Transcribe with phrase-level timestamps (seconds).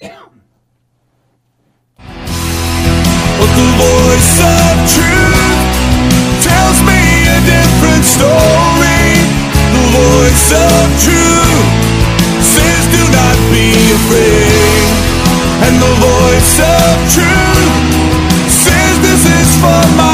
[0.00, 0.10] But
[3.54, 5.70] the voice of truth
[6.42, 6.98] tells me
[7.30, 9.22] a different story.
[9.70, 11.66] The voice of truth
[12.42, 14.82] says, Do not be afraid.
[15.62, 20.13] And the voice of truth says, This is for my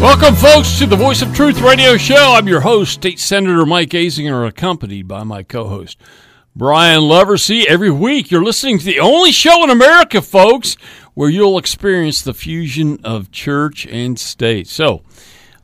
[0.00, 2.34] Welcome, folks, to the Voice of Truth radio show.
[2.34, 5.98] I'm your host, State Senator Mike Azinger, accompanied by my co host,
[6.54, 7.64] Brian Leversey.
[7.64, 10.76] Every week, you're listening to the only show in America, folks,
[11.14, 14.68] where you'll experience the fusion of church and state.
[14.68, 15.02] So,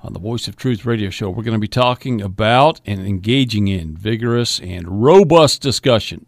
[0.01, 3.69] on the Voice of Truth radio show, we're going to be talking about and engaging
[3.69, 6.25] in vigorous and robust discussion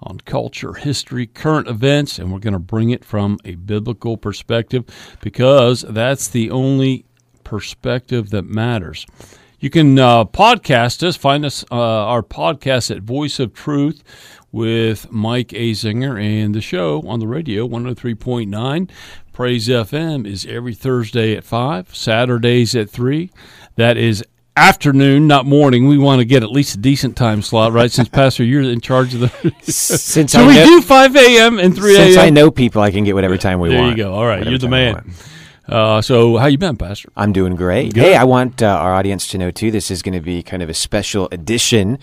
[0.00, 4.84] on culture, history, current events, and we're going to bring it from a biblical perspective
[5.20, 7.04] because that's the only
[7.48, 9.06] perspective that matters.
[9.58, 14.04] You can uh, podcast us, find us uh, our podcast at Voice of Truth
[14.52, 18.90] with Mike Azinger, and the show on the radio 103.9
[19.32, 23.30] Praise FM is every Thursday at 5, Saturdays at 3.
[23.76, 24.22] That is
[24.54, 25.86] afternoon, not morning.
[25.86, 27.90] We want to get at least a decent time slot, right?
[27.90, 29.54] Since Pastor, you're in charge of the.
[29.62, 31.58] Since so I we know, do 5 a.m.
[31.58, 32.04] and 3 a.m.
[32.04, 33.96] since I know people, I can get whatever time we There want.
[33.96, 34.14] There you go.
[34.14, 35.14] All right, you're the man.
[35.68, 37.10] Uh, so how you been, Pastor?
[37.14, 37.92] I'm doing great.
[37.92, 38.02] Good.
[38.02, 39.70] Hey, I want uh, our audience to know too.
[39.70, 41.98] This is going to be kind of a special edition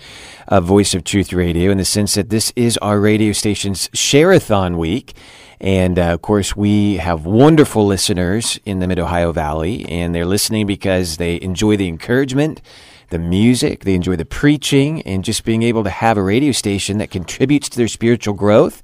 [0.46, 4.78] of Voice of Truth Radio in the sense that this is our radio station's Share-a-thon
[4.78, 5.14] week.
[5.60, 10.26] And uh, of course, we have wonderful listeners in the Mid Ohio Valley, and they're
[10.26, 12.62] listening because they enjoy the encouragement,
[13.08, 16.98] the music, they enjoy the preaching, and just being able to have a radio station
[16.98, 18.80] that contributes to their spiritual growth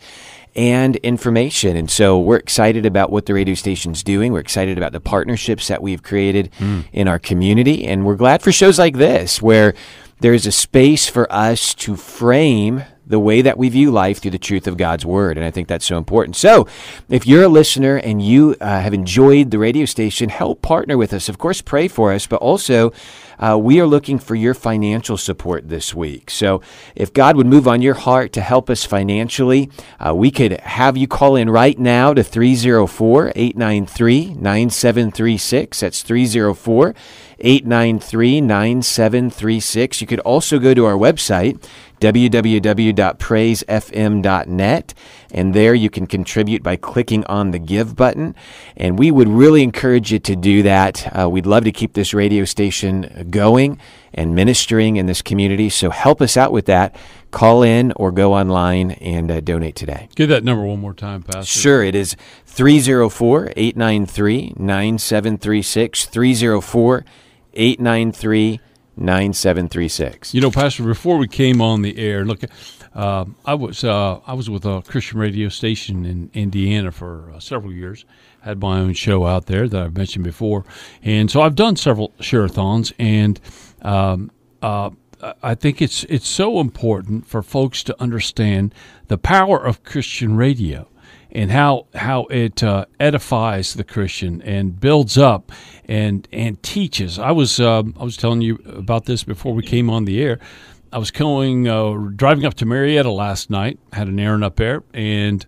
[0.55, 1.77] and information.
[1.77, 4.33] And so we're excited about what the radio station's doing.
[4.33, 6.51] We're excited about the partnerships that we've created
[6.93, 7.87] in our community.
[7.87, 9.75] And we're glad for shows like this where
[10.21, 14.39] there's a space for us to frame the way that we view life through the
[14.39, 15.37] truth of God's Word.
[15.37, 16.37] And I think that's so important.
[16.37, 16.67] So,
[17.09, 21.13] if you're a listener and you uh, have enjoyed the radio station, help partner with
[21.13, 21.29] us.
[21.29, 22.93] Of course, pray for us, but also
[23.43, 26.31] uh, we are looking for your financial support this week.
[26.31, 26.63] So,
[26.95, 30.97] if God would move on your heart to help us financially, uh, we could have
[30.97, 35.81] you call in right now to 304 893 9736.
[35.81, 36.95] That's 304
[37.43, 40.01] 893 9736.
[40.01, 41.63] You could also go to our website,
[42.01, 44.95] www.praisefm.net,
[45.31, 48.35] and there you can contribute by clicking on the Give button.
[48.77, 51.15] And we would really encourage you to do that.
[51.17, 53.79] Uh, we'd love to keep this radio station going
[54.15, 55.71] and ministering in this community.
[55.71, 56.95] So help us out with that.
[57.31, 60.09] Call in or go online and uh, donate today.
[60.15, 61.61] Give that number one more time, Pastor.
[61.61, 62.15] Sure, it is
[62.47, 66.05] 304 893 9736.
[66.07, 67.05] 304
[67.55, 68.61] 893
[68.97, 70.35] 9736.
[70.35, 72.43] You know, Pastor, before we came on the air, look,
[72.95, 77.41] uh, I was uh, I was with a Christian radio station in Indiana for uh,
[77.41, 78.05] several years.
[78.43, 80.65] Had my own show out there that I've mentioned before,
[81.03, 83.41] and so I've done several share-a-thons, and
[83.83, 84.31] um,
[84.61, 84.91] uh,
[85.43, 88.75] I think it's it's so important for folks to understand
[89.09, 90.89] the power of Christian radio
[91.33, 95.51] and how how it uh, edifies the Christian and builds up
[95.87, 97.19] and and teaches.
[97.19, 100.39] I was um, I was telling you about this before we came on the air.
[100.93, 103.79] I was going uh, driving up to Marietta last night.
[103.93, 105.45] Had an errand up there, and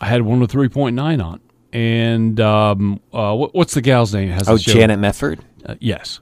[0.00, 1.40] I had one with three point nine on.
[1.72, 4.28] And um, uh, what, what's the gal's name?
[4.28, 4.56] Has Oh.
[4.58, 5.40] Janet Mefford?
[5.64, 6.20] Uh, yes.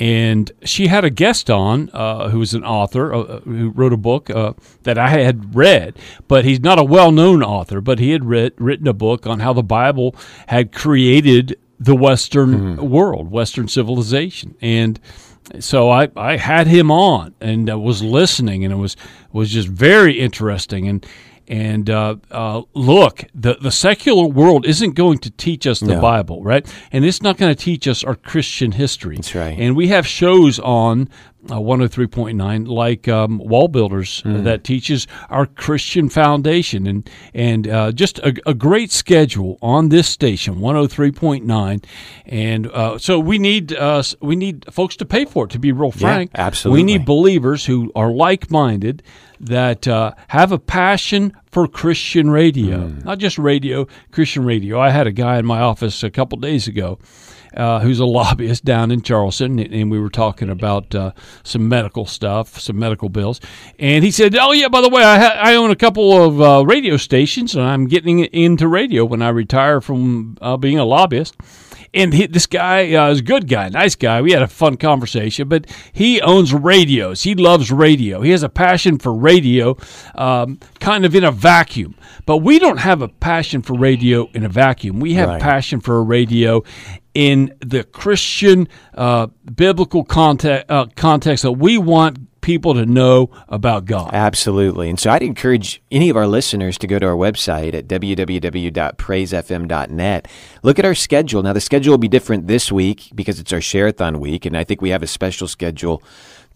[0.00, 3.96] And she had a guest on uh, who was an author uh, who wrote a
[3.96, 4.52] book uh,
[4.84, 5.98] that I had read,
[6.28, 9.40] but he's not a well known author, but he had read, written a book on
[9.40, 10.14] how the Bible
[10.46, 14.56] had created the Western world, Western civilization.
[14.60, 15.00] And
[15.60, 18.96] so I, I had him on and uh, was listening, and it was,
[19.32, 20.88] was just very interesting.
[20.88, 21.06] And
[21.48, 26.00] and uh, uh, look, the the secular world isn't going to teach us the No.
[26.00, 26.66] Bible, right?
[26.92, 29.16] And it's not going to teach us our Christian history.
[29.16, 29.58] That's right.
[29.58, 31.08] And we have shows on
[31.50, 37.92] uh, 103.9 like um, Wall Builders uh, that teaches our Christian foundation and and uh,
[37.92, 41.84] just a, a great schedule on this station 103.9
[42.26, 45.70] and uh, so we need uh, we need folks to pay for it to be
[45.70, 46.80] real frank absolutely.
[46.80, 49.02] we need believers who are like-minded
[49.40, 54.80] that uh, have a passion for Christian radio, not just radio, Christian radio.
[54.80, 56.98] I had a guy in my office a couple days ago,
[57.56, 61.12] uh, who's a lobbyist down in Charleston, and we were talking about uh,
[61.42, 63.40] some medical stuff, some medical bills.
[63.78, 66.40] And he said, "Oh yeah, by the way, I, ha- I own a couple of
[66.40, 70.84] uh, radio stations, and I'm getting into radio when I retire from uh, being a
[70.84, 71.36] lobbyist."
[71.94, 74.20] And he, this guy uh, is a good guy, nice guy.
[74.22, 77.22] We had a fun conversation, but he owns radios.
[77.22, 78.20] He loves radio.
[78.20, 79.76] He has a passion for radio,
[80.14, 81.94] um, kind of in a vacuum.
[82.26, 85.00] But we don't have a passion for radio in a vacuum.
[85.00, 85.40] We have Right.
[85.40, 86.62] passion for a radio
[87.14, 93.84] in the Christian uh, biblical context, uh, context that we want people to know about
[93.84, 94.10] God.
[94.12, 94.90] Absolutely.
[94.90, 100.28] And so I'd encourage any of our listeners to go to our website at www.praisefm.net.
[100.62, 101.42] Look at our schedule.
[101.42, 104.64] Now, the schedule will be different this week because it's our Share-a-thon week, and I
[104.64, 106.02] think we have a special schedule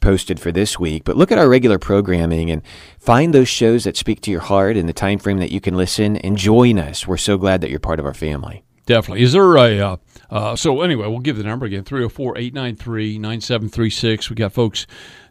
[0.00, 1.04] posted for this week.
[1.04, 2.60] But look at our regular programming and
[2.98, 5.76] find those shows that speak to your heart in the time frame that you can
[5.76, 7.06] listen and join us.
[7.06, 8.64] We're so glad that you're part of our family.
[8.84, 9.22] Definitely.
[9.22, 9.96] Is there a, uh,
[10.28, 14.28] uh, so anyway, we'll give the number again 304 893 9736.
[14.28, 14.88] We got folks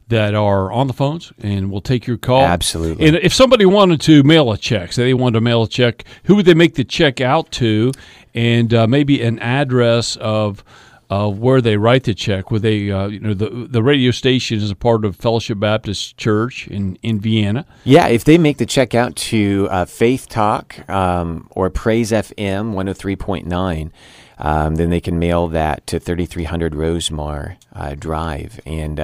[0.07, 2.43] that are on the phones and we'll take your call.
[2.43, 3.07] Absolutely.
[3.07, 6.03] And if somebody wanted to mail a check, say they wanted to mail a check,
[6.25, 7.91] who would they make the check out to?
[8.33, 10.63] And uh, maybe an address of.
[11.09, 14.59] Of where they write the check, would they, uh, you know, the the radio station
[14.59, 17.65] is a part of Fellowship Baptist Church in in Vienna.
[17.83, 22.75] Yeah, if they make the check out to uh, Faith Talk um, or Praise FM
[22.75, 23.91] 103.9,
[24.39, 28.97] um, then they can mail that to 3300 Rosemar uh, Drive and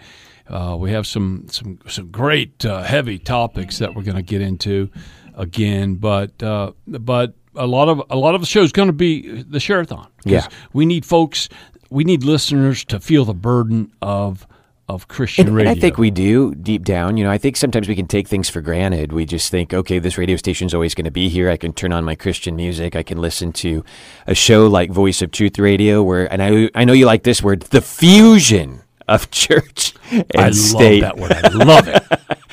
[0.51, 4.41] Uh, we have some some some great uh, heavy topics that we're going to get
[4.41, 4.91] into
[5.35, 8.93] again, but uh, but a lot of a lot of the show is going to
[8.93, 10.07] be the Share-a-thon.
[10.23, 10.47] 'Cause Yeah.
[10.73, 11.49] we need folks,
[11.89, 14.47] we need listeners to feel the burden of
[14.89, 15.71] of Christian And, radio.
[15.71, 17.17] and I think we do deep down.
[17.17, 19.13] You know, I think sometimes we can take things for granted.
[19.13, 21.49] We just think, okay, this radio station's always going to be here.
[21.49, 22.97] I can turn on my Christian music.
[22.97, 23.85] I can listen to
[24.27, 27.41] a show like Voice of Truth Radio, where, and I, I know you like this
[27.41, 28.80] word, the fusion
[29.11, 31.03] of church and I state.
[31.03, 31.33] love that word.
[31.33, 32.03] I love it.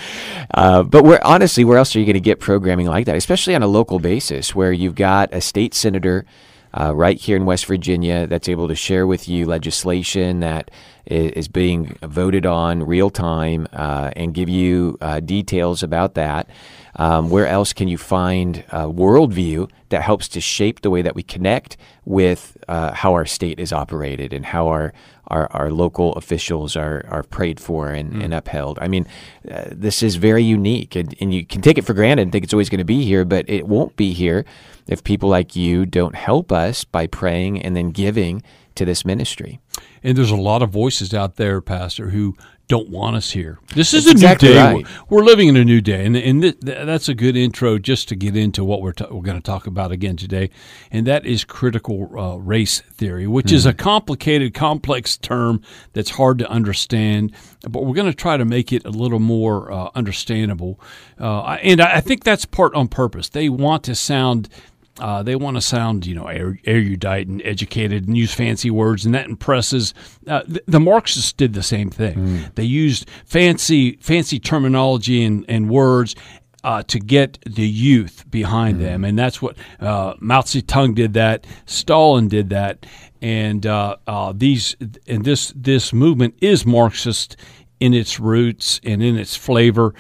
[0.54, 3.54] Uh, but where honestly, where else are you going to get programming like that, especially
[3.54, 6.25] on a local basis, where you've got a state senator
[6.74, 10.71] uh, right here in West Virginia that's able to share with you legislation that
[11.06, 16.50] is, is being voted on real time uh, and give you uh, details about that.
[16.95, 21.13] Um, where else can you find a worldview that helps to shape the way that
[21.13, 24.94] we connect with uh, how our state is operated and how our
[25.27, 28.79] our, our local officials are, are prayed for and, and upheld.
[28.81, 29.06] I mean,
[29.50, 32.44] uh, this is very unique, and, and you can take it for granted and think
[32.44, 34.45] it's always going to be here, but it won't be here
[34.88, 38.41] if people like you don't help us by praying and then giving
[38.77, 39.59] to this ministry.
[40.03, 42.35] And there's a lot of voices out there, Pastor, who
[42.68, 43.59] don't want us here.
[43.75, 44.57] This is That's a new day.
[44.57, 44.85] right.
[45.09, 48.09] We're living in a new day, and and th- th- that's a good intro just
[48.09, 50.50] to get into what we're ta- we're going to talk about again today,
[50.91, 53.77] and that is critical uh, race theory, which is a Mm-hmm.
[53.83, 55.62] complicated, complex term
[55.94, 57.31] that's hard to understand.
[57.69, 60.80] But we're going to try to make it a little more uh, understandable,
[61.19, 63.30] uh, and I I think that's part on purpose.
[63.30, 64.50] They want to sound
[64.99, 69.06] uh, they want to sound, you know, er- erudite and educated and use fancy words,
[69.06, 69.94] and that impresses.
[70.27, 72.16] Uh, the, the Marxists did the same thing.
[72.56, 76.16] They used fancy, fancy terminology and, and words
[76.63, 81.13] uh, to get the youth behind them, and that's what uh, Mao Zedong did.
[81.13, 82.85] That Stalin did that,
[83.21, 84.75] and uh, uh, these
[85.07, 87.37] and this this movement is Marxist
[87.80, 89.94] in its roots and in its flavor,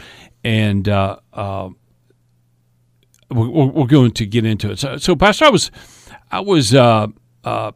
[0.43, 0.89] and.
[3.29, 4.79] We're, we're going to get into it.
[4.79, 5.71] So, so Pastor, I was,
[6.31, 7.07] I was uh,
[7.43, 7.71] uh,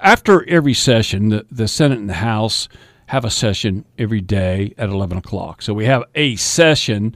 [0.00, 2.68] after every session, the, the Senate and the House
[3.06, 5.60] have a session every day at eleven o'clock.
[5.62, 7.14] So we have a session,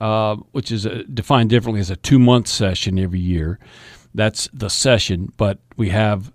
[0.00, 3.58] uh, which is uh defined differently as a two month session every year.
[4.14, 6.32] That's the session, but we have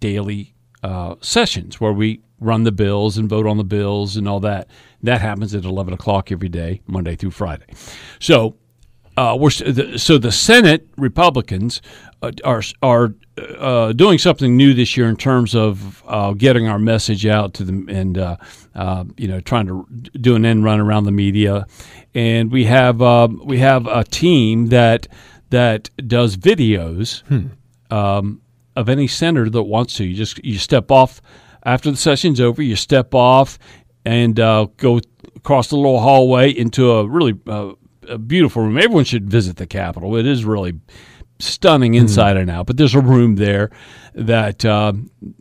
[0.00, 4.40] daily uh, sessions where we run the bills and vote on the bills and all
[4.40, 4.68] that.
[5.02, 7.66] That happens at eleven o'clock every day, Monday through Friday.
[8.18, 8.56] So
[9.16, 11.80] uh, we're the, so the Senate Republicans
[12.22, 13.14] uh, are are
[13.58, 17.64] uh, doing something new this year in terms of uh, getting our message out to
[17.64, 18.36] them and uh,
[18.74, 19.86] uh, you know trying to
[20.20, 21.66] do an end run around the media,
[22.14, 25.08] and we have uh, we have a team that
[25.50, 27.22] that does videos
[27.90, 28.40] um,
[28.74, 30.04] of any senator that wants to.
[30.04, 31.20] You just you step off
[31.64, 33.58] after the session's over, you step off
[34.04, 35.00] and uh, go
[35.34, 37.72] across the little hallway into a really uh,
[38.08, 38.78] a beautiful room.
[38.78, 40.16] Everyone should visit the Capitol.
[40.16, 40.74] It is really
[41.38, 42.66] stunning inside and out.
[42.66, 43.70] But there's a room there
[44.14, 44.94] that uh,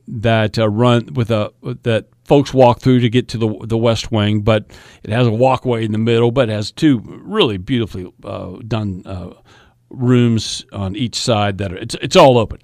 [0.08, 1.52] that uh, run with a
[1.84, 4.42] that folks walk through to get to the the West Wing.
[4.42, 4.66] But
[5.04, 9.04] it has a walkway in the middle, but it has two really beautifully uh, done
[9.06, 9.34] uh,
[9.90, 12.60] rooms on each side that are it's it's all open.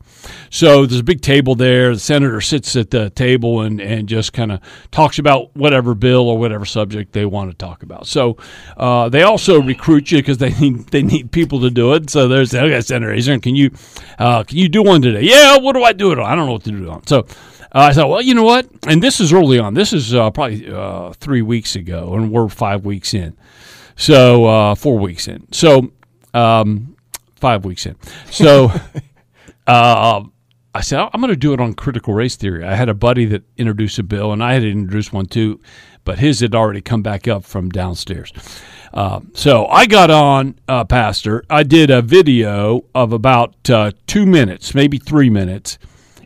[0.49, 1.93] So there's a big table there.
[1.93, 4.59] The senator sits at the table and, and just kind of
[4.91, 8.07] talks about whatever bill or whatever subject they want to talk about.
[8.07, 8.37] So
[8.77, 12.09] uh, they also recruit you because they need they need people to do it.
[12.09, 13.71] So there's okay, Senator Azinger, can you
[14.19, 15.21] uh, can you do one today?
[15.21, 16.25] Yeah, what do I do it on?
[16.25, 17.05] I don't know what to do on.
[17.07, 17.25] So.
[17.73, 18.67] Uh, I thought, well, you know what?
[18.85, 19.75] And this is early on.
[19.75, 23.37] This is uh, probably uh, three weeks ago, and we're five weeks in.
[23.95, 25.47] So, uh, four weeks in.
[25.53, 25.89] So,
[26.33, 26.97] um,
[27.35, 27.95] five weeks in.
[28.29, 28.73] So,
[29.67, 30.23] uh,
[30.73, 32.63] I said, I'm going to do it on critical race theory.
[32.63, 35.59] I had a buddy that introduced a bill, and I had introduced one too,
[36.05, 38.31] but his had already come back up from downstairs.
[38.93, 41.43] Uh, so I got on, uh, Pastor.
[41.49, 45.77] I did a video of about uh, two minutes, maybe three minutes.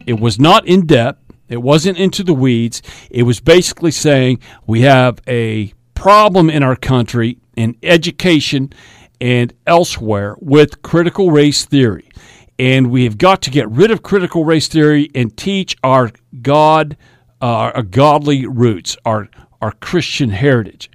[0.06, 2.82] It was not in depth, it wasn't into the weeds.
[3.12, 8.74] It was basically saying we have a problem in our country in education
[9.22, 12.10] and elsewhere with critical race theory.
[12.58, 16.96] And we have got to get rid of critical race theory and teach our God,
[17.42, 19.30] uh, our godly roots, our,
[19.62, 20.90] our Christian heritage.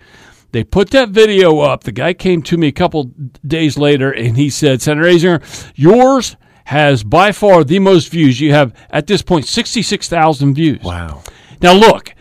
[0.52, 1.85] They put that video up.
[1.85, 3.12] The guy came to me a couple
[3.47, 8.40] days later and he said, Senator Azinger, yours has by far the most views.
[8.40, 10.83] You have, at this point, 66,000 views.
[10.83, 11.23] Wow.
[11.61, 12.14] Now, look,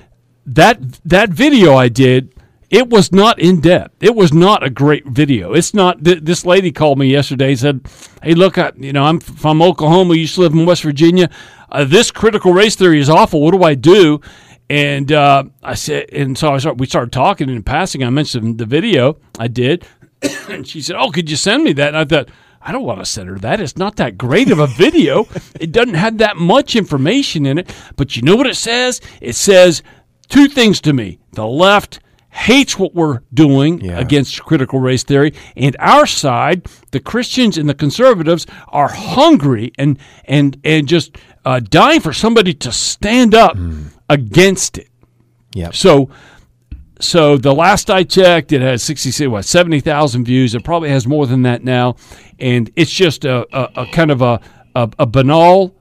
[0.46, 2.34] that, that video I did
[2.70, 4.04] it was not in depth.
[4.04, 5.54] It was not a great video.
[5.54, 6.04] It's not.
[6.04, 7.52] Th- this lady called me yesterday.
[7.52, 7.82] and Said,
[8.22, 10.16] "Hey, look, I, you know, I'm from Oklahoma.
[10.16, 11.30] Used to live in West Virginia.
[11.72, 13.42] Uh, this critical race theory is awful.
[13.42, 14.22] What do I do?"
[14.70, 17.48] And uh, I said, and so I start, we started talking.
[17.48, 19.84] And in passing, I mentioned the video I did,
[20.50, 22.30] and she said, "Oh, could you send me that?" And I thought.
[22.62, 23.62] I don't want to send her that.
[23.62, 25.30] It's not that great of a video.
[25.62, 27.74] it doesn't have that much information in it.
[27.96, 29.00] But you know what it says?
[29.22, 29.82] It says
[30.28, 31.20] two things to me.
[31.32, 34.00] The left hates what we're doing Yeah.
[34.00, 39.98] against critical race theory, and our side, the Christians and the conservatives, are hungry and
[40.25, 43.57] and and just uh, dying for somebody to stand up
[44.09, 44.89] against it.
[45.55, 45.74] Yep.
[45.75, 46.09] So,
[47.00, 50.53] so the last I checked, it has sixty what seventy thousand views.
[50.53, 51.95] It probably has more than that now,
[52.39, 54.39] and it's just a, a, a kind of a,
[54.75, 55.74] a a banal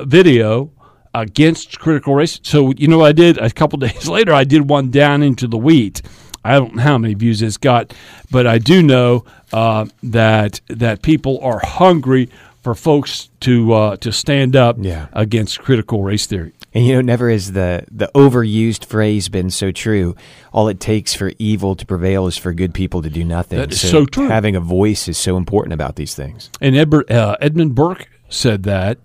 [0.00, 0.70] video
[1.14, 2.40] against critical race.
[2.42, 4.32] So you know what I did a couple days later?
[4.32, 6.02] I did one down into the wheat.
[6.44, 7.94] I don't know how many views it's got,
[8.30, 12.28] but I do know uh, that that people are hungry
[12.62, 15.06] for folks to uh, to stand up Yeah.
[15.12, 16.52] against critical race theory.
[16.74, 20.16] And you know, never has the the overused phrase been so true.
[20.52, 23.58] All it takes for evil to prevail is for good people to do nothing.
[23.58, 24.28] That is so true.
[24.28, 26.50] Having a voice is so important about these things.
[26.60, 28.98] And Edward, uh, Edmund Burke said that.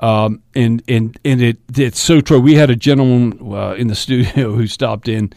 [0.00, 2.40] Um, and and and it it's so true.
[2.40, 5.32] We had a gentleman uh, in the studio who stopped in.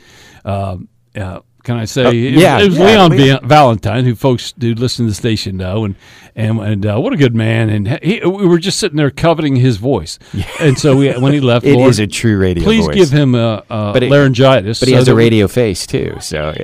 [0.46, 2.28] Um, uh, can I say?
[2.28, 3.40] it, was- yeah, it was yeah, Leon Leon.
[3.42, 5.96] Va- Valentine, who folks who listen to the station know, and
[6.36, 7.70] and and uh, what a good man.
[7.70, 10.18] And he, we were just sitting there coveting his voice.
[10.60, 12.96] And so we, when he left, It is Lord, a true radio please voice.
[12.96, 14.80] give him a, a But it- laryngitis.
[14.80, 16.18] but he so has a we- radio face too.
[16.22, 16.54] So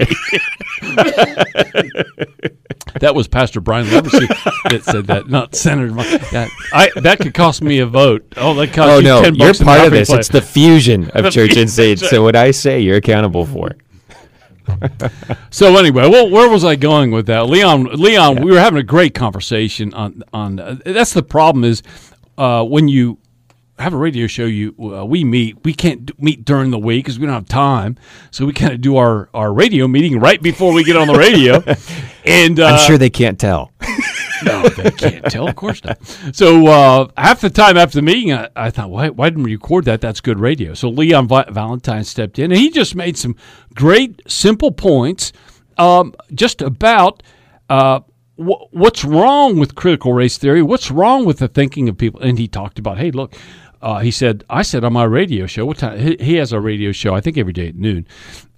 [3.01, 4.27] That was Pastor Brian Leversey
[4.69, 5.93] that said that, not Senator.
[5.93, 8.25] That, I, that could cost me a vote.
[8.35, 10.09] Oh, that cost oh you no, 10 you're part of this.
[10.09, 10.17] play.
[10.19, 11.99] It's the fusion of The church and state.
[11.99, 13.77] So what I say, you're accountable for.
[15.51, 17.85] So anyway, well, where was I going with that, Leon?
[17.85, 20.59] Leon, we were having a great conversation on on.
[20.59, 21.81] Uh, that's the problem is
[22.37, 23.17] uh, when you
[23.79, 25.63] have a radio show, you uh, we meet.
[25.63, 27.97] We can't d- meet during the week because we don't have time.
[28.31, 31.17] So we kind of do our our radio meeting right before we get on the
[31.17, 31.63] radio.
[32.25, 33.71] and uh, I'm sure they can't tell.
[34.43, 35.47] no, they can't tell.
[35.47, 35.97] Of course not.
[36.33, 39.55] So uh, half the time after the meeting, I, I thought, why, why didn't we
[39.55, 40.01] record that?
[40.01, 40.73] That's good radio.
[40.73, 43.35] So Leon Va- Valentine stepped in, and he just made some
[43.75, 45.33] great, simple points,
[45.77, 47.23] um, just about
[47.69, 47.99] uh,
[48.37, 52.19] wh- what's wrong with critical race theory, what's wrong with the thinking of people.
[52.21, 53.35] And he talked about, hey, look.
[53.81, 55.99] Uh, he said, I said on my radio show, what time?
[55.99, 58.05] He, he has a radio show, I think every day at noon.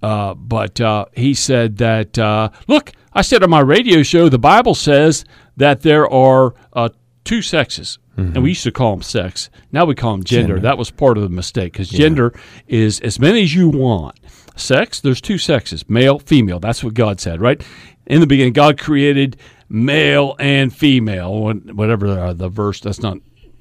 [0.02, 4.38] Uh, but uh, he said that, uh, look, I said on my radio show, the
[4.38, 5.24] Bible says
[5.56, 6.88] that there are uh,
[7.24, 7.98] two sexes.
[8.14, 9.48] And we used to call them sex.
[9.72, 10.60] Now we call them gender.
[10.60, 12.34] That was part of the mistake because gender
[12.68, 14.20] is as many as you want.
[14.54, 16.60] Sex, there's two sexes male, female.
[16.60, 17.64] That's what God said, right?
[18.06, 19.38] In the beginning, God created
[19.70, 21.54] male and female.
[21.72, 23.16] Whatever the verse, that's not,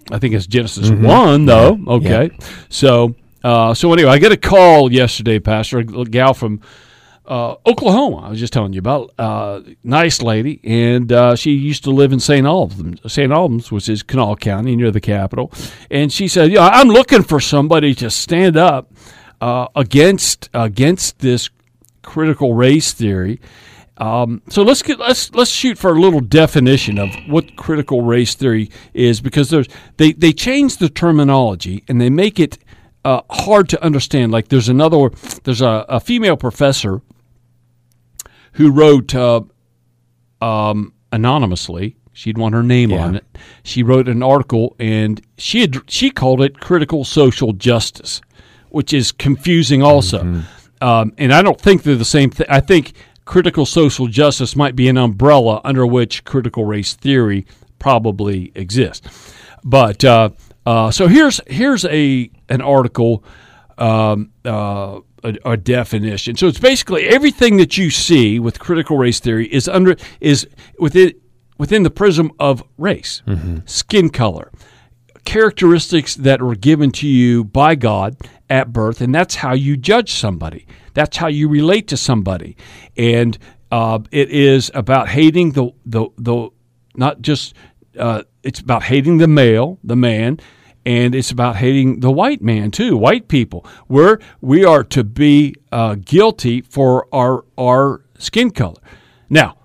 [0.10, 1.77] I think it's Genesis 1, though.
[1.88, 2.31] Okay.
[2.70, 6.62] So uh, so anyway, I get a call yesterday, Pastor, a gal from
[7.25, 8.17] uh, Oklahoma.
[8.17, 9.13] I was just telling you about.
[9.17, 12.46] Uh, nice lady, and uh, she used to live in St.
[12.46, 13.31] Albans, St.
[13.31, 15.51] Albans, which is Kanawha County near the capital.
[15.89, 18.91] And she said, "Yeah, I'm looking for somebody to stand up
[19.39, 21.50] uh, against against this
[22.03, 23.39] critical race theory."
[23.98, 28.33] Um, so let's get let's let's shoot for a little definition of what critical race
[28.33, 29.67] theory is because there's
[29.98, 32.57] they they change the terminology and they make it
[33.05, 34.31] uh, hard to understand.
[34.31, 35.12] Like there's another
[35.43, 37.01] there's a, a female professor
[38.53, 39.41] who wrote uh,
[40.41, 41.95] um, anonymously.
[42.13, 43.05] She'd want her name Yeah.
[43.05, 43.25] on it.
[43.63, 48.21] She wrote an article and she had, she called it critical social justice,
[48.69, 50.43] which is confusing also.
[50.81, 52.48] Um, and I don't think they're the same thing.
[52.50, 52.93] I think
[53.31, 57.45] critical social justice might be an umbrella under which critical race theory
[57.79, 59.33] probably exists.
[59.63, 60.31] But uh,
[60.65, 63.23] uh, so here's here's a an article,
[63.77, 66.35] um, uh, a, a definition.
[66.35, 70.45] So it's basically everything that you see with critical race theory is under is
[70.77, 71.13] within
[71.57, 73.21] within the prism of race,
[73.63, 74.51] skin color,
[75.23, 78.17] characteristics that were given to you by God
[78.50, 80.67] at birth, and that's how you judge somebody.
[80.93, 82.57] That's how you relate to somebody,
[82.98, 83.38] and
[83.71, 86.50] uh, it is about hating the the the
[86.95, 87.53] not just
[87.98, 90.39] uh, it's about hating the male, the man,
[90.86, 93.65] and it's about hating the white man too, white people.
[93.88, 98.81] Where we are to be uh, guilty for our our skin color.
[99.29, 99.57] Now,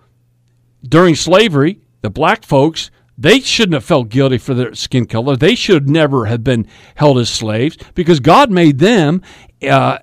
[0.82, 5.36] during slavery, the black folks they shouldn't have felt guilty for their skin color.
[5.36, 6.66] They should never have been
[6.96, 9.22] held as slaves because God made them
[9.66, 9.98] uh,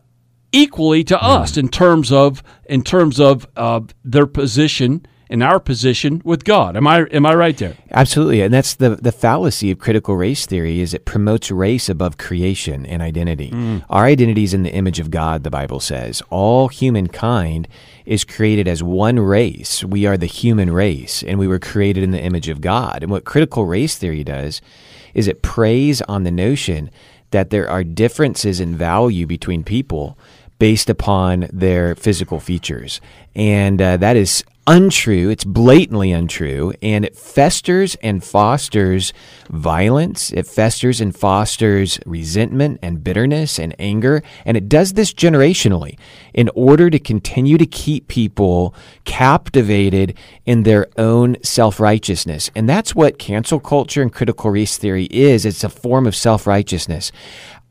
[0.53, 6.21] equally to us in terms of in terms of uh, their position and our position
[6.23, 6.77] with God.
[6.77, 7.75] Am I am I right there?
[7.91, 12.17] Absolutely, and that's the the fallacy of critical race theory is it promotes race above
[12.17, 13.51] creation and identity.
[13.89, 16.21] Our identity is in the image of God, the Bible says.
[16.29, 17.67] All humankind
[18.05, 19.83] is created as one race.
[19.83, 23.01] We are the human race, and we were created in the image of God.
[23.01, 24.61] And what critical race theory does
[25.15, 26.91] is it preys on the notion
[27.31, 30.17] that there are differences in value between people
[30.63, 33.01] based upon their physical features.
[33.35, 35.29] And uh, that is untrue.
[35.29, 36.73] It's blatantly untrue.
[36.81, 39.11] And it festers and fosters
[39.49, 40.31] violence.
[40.31, 44.23] It festers and fosters resentment and bitterness and anger.
[44.45, 45.97] And it does this generationally
[46.33, 48.73] in order to continue to keep people
[49.03, 52.49] captivated in their own self righteousness.
[52.55, 56.47] And that's what cancel culture and critical race theory is it's a form of self
[56.47, 57.11] righteousness.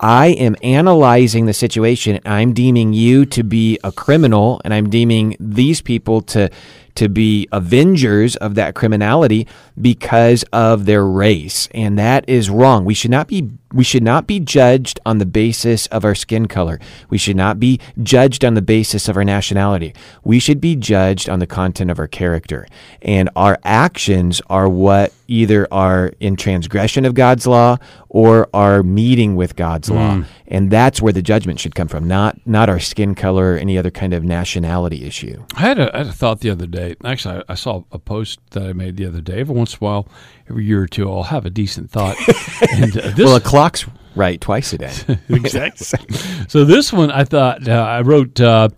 [0.02, 2.18] I am analyzing the situation.
[2.24, 6.50] I'm deeming you to be a criminal, and I'm deeming these people to
[6.94, 9.46] to be avengers of that criminality
[9.80, 12.84] because of their race, and that is wrong.
[12.84, 16.46] We should not be we should not be judged on the basis of our skin
[16.46, 16.78] color.
[17.08, 19.94] We should not be judged on the basis of our nationality.
[20.22, 22.66] We should be judged on the content of our character,
[23.00, 27.78] and our actions are what either are in transgression of God's law
[28.10, 30.16] or are meeting with God's law.
[30.16, 30.22] Hmm.
[30.52, 33.78] And that's where the judgment should come from, not not our skin color or any
[33.78, 35.42] other kind of nationality issue.
[35.56, 36.94] I had a, I had a thought the other day.
[37.02, 39.40] Actually, I, I saw a post that I made the other day.
[39.40, 40.08] Every once in a while,
[40.50, 42.16] every year or two, I'll have a decent thought.
[42.70, 44.92] and uh, this, well, a clock's right twice a day.
[45.30, 46.16] exactly.
[46.48, 48.68] so this one, I thought uh, I wrote uh,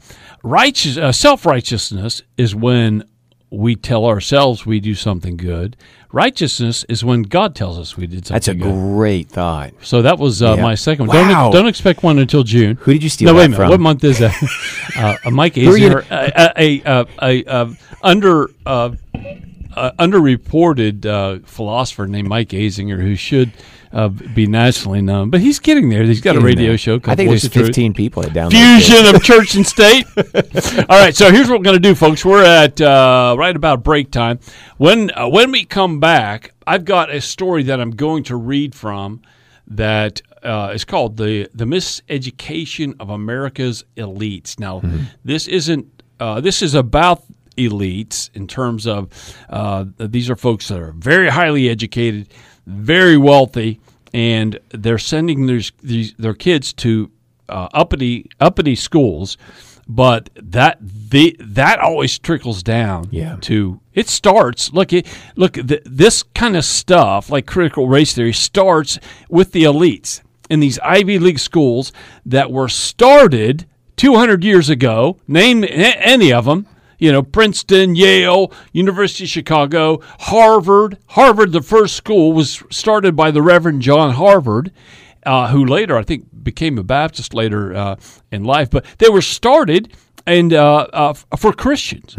[0.44, 3.02] righteous uh, self righteousness is when
[3.56, 5.76] we tell ourselves we do something good.
[6.12, 8.72] Righteousness is when God tells us we did something That's a good.
[8.72, 9.72] great thought.
[9.82, 10.62] so that was uh, Yeah.
[10.62, 11.16] my second one.
[11.16, 11.44] Wow.
[11.50, 12.76] Don't, don't expect one until June.
[12.82, 13.56] Who did you steal no, wait a that minute.
[13.62, 13.70] from?
[13.70, 14.34] What month is that?
[14.96, 18.90] uh, uh, Mike are you a, a, a, a, a under uh,
[19.74, 23.50] uh, underreported uh, philosopher named Mike Azinger, who should
[23.94, 26.02] uh, be nationally known, but he's getting there.
[26.02, 26.78] He's got a radio there.
[26.78, 27.00] show.
[27.04, 27.66] I think Voice there's of Truth.
[27.68, 30.04] 15 people that download Fusion of church and state.
[30.88, 32.24] All right, so here's what we're going to do, folks.
[32.24, 34.40] We're at uh, right about break time.
[34.78, 38.74] When uh, when we come back, I've got a story that I'm going to read
[38.74, 39.22] from
[39.68, 44.58] that uh, is called the the Miseducation of America's Elites.
[44.58, 44.82] Now,
[45.24, 47.22] this isn't uh, this is about
[47.56, 52.28] elites in terms of uh, these are folks that are very highly educated,
[52.66, 53.80] very wealthy,
[54.12, 55.60] and they're sending their
[56.18, 57.10] their kids to
[57.48, 59.36] uh, uppity uppity schools,
[59.88, 63.36] but that the that always trickles down Yeah.
[63.42, 68.32] to it starts look it look th- this kind of stuff like critical race theory
[68.32, 68.98] starts
[69.28, 71.92] with the elites in these Ivy League schools
[72.24, 76.66] that were started 200 years ago name any of them
[77.04, 80.96] you know Princeton Yale University of Chicago Harvard.
[81.08, 84.72] Harvard the first school was started by the Reverend John Harvard
[85.26, 87.96] uh, who later I think became a Baptist later uh,
[88.32, 89.92] in life, but they were started
[90.26, 92.14] and uh, uh, for Christians.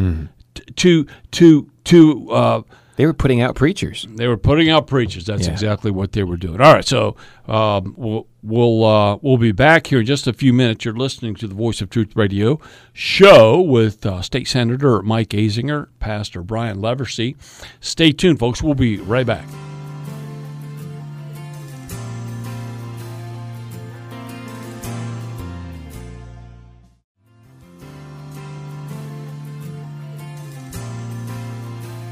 [0.54, 2.66] T- to to to.
[2.98, 4.08] They were putting out preachers.
[4.16, 5.26] they were putting out preachers.
[5.26, 5.52] That's Yeah.
[5.54, 6.62] exactly what they were doing.
[6.62, 7.16] All right, so
[7.48, 10.86] um, we'll we'll uh, we'll be back here in just a few minutes.
[10.86, 12.60] You're listening to the Voice of Truth Radio
[12.94, 17.36] show with uh, State Senator Mike Azinger, Pastor Brian Leversey.
[17.82, 18.64] Stay tuned, folks.
[18.64, 19.46] We'll be right back.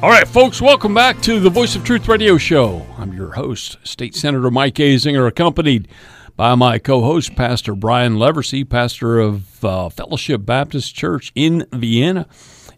[0.04, 2.86] All right, folks, welcome back to the Voice of Truth Radio Show.
[2.98, 5.88] I'm your host, State Senator Mike Azinger, accompanied
[6.36, 12.28] by my co host, Pastor Brian Leversey, pastor of uh, Fellowship Baptist Church in Vienna.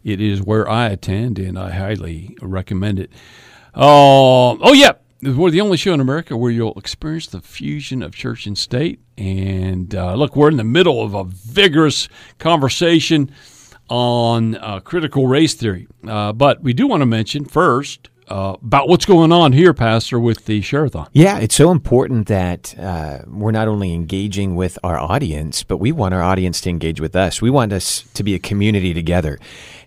[0.04, 3.12] It is where I attend, and I highly recommend it.
[3.74, 4.92] Uh, oh, yeah.
[5.24, 9.00] We're the only show in America where you'll experience the fusion of church and state.
[9.18, 12.08] And uh, look, we're in the middle of a vigorous
[12.38, 13.32] conversation
[13.90, 15.88] on uh, critical race theory.
[16.08, 20.20] Uh, but we do want to mention first uh, about what's going on here, Pastor,
[20.20, 21.08] with the Share-a-thon.
[21.14, 25.92] Yeah, it's so important that uh, we're not only engaging with our audience, but we
[25.92, 27.42] want our audience to engage with us.
[27.42, 29.38] We want us to be a community together.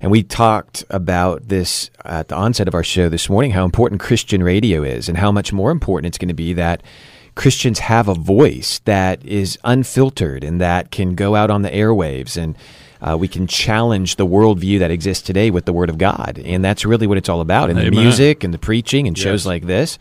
[0.01, 4.01] And we talked about this at the onset of our show this morning how important
[4.01, 6.83] Christian radio is and how much more important it's going to be that
[7.35, 12.37] Christians have a voice that is unfiltered and that can go out on the airwaves
[12.37, 12.57] and
[13.01, 16.41] uh, we can challenge the worldview that exists today with the Word of God.
[16.45, 19.47] And that's really what it's all about in the music and the preaching and shows
[19.47, 19.99] like this.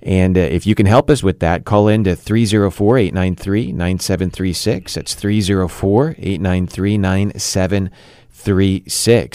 [0.03, 4.95] And uh, if you can help us with that, call in to 304 893 9736.
[4.95, 8.18] That's 304 893 9736.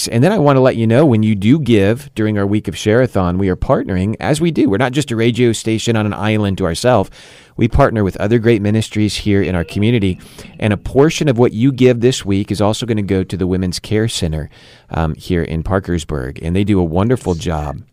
[0.07, 2.67] And then I want to let you know when you do give during our week
[2.67, 4.69] of Share-a-thon, we are partnering, as we do.
[4.69, 7.09] We're not just a radio station on an island to ourselves.
[7.55, 10.19] We partner with other great ministries here in our community,
[10.59, 13.37] and a portion of what you give this week is also going to go to
[13.37, 14.49] the Women's Care Center
[14.89, 17.83] um, here in Parkersburg, and they do a wonderful job.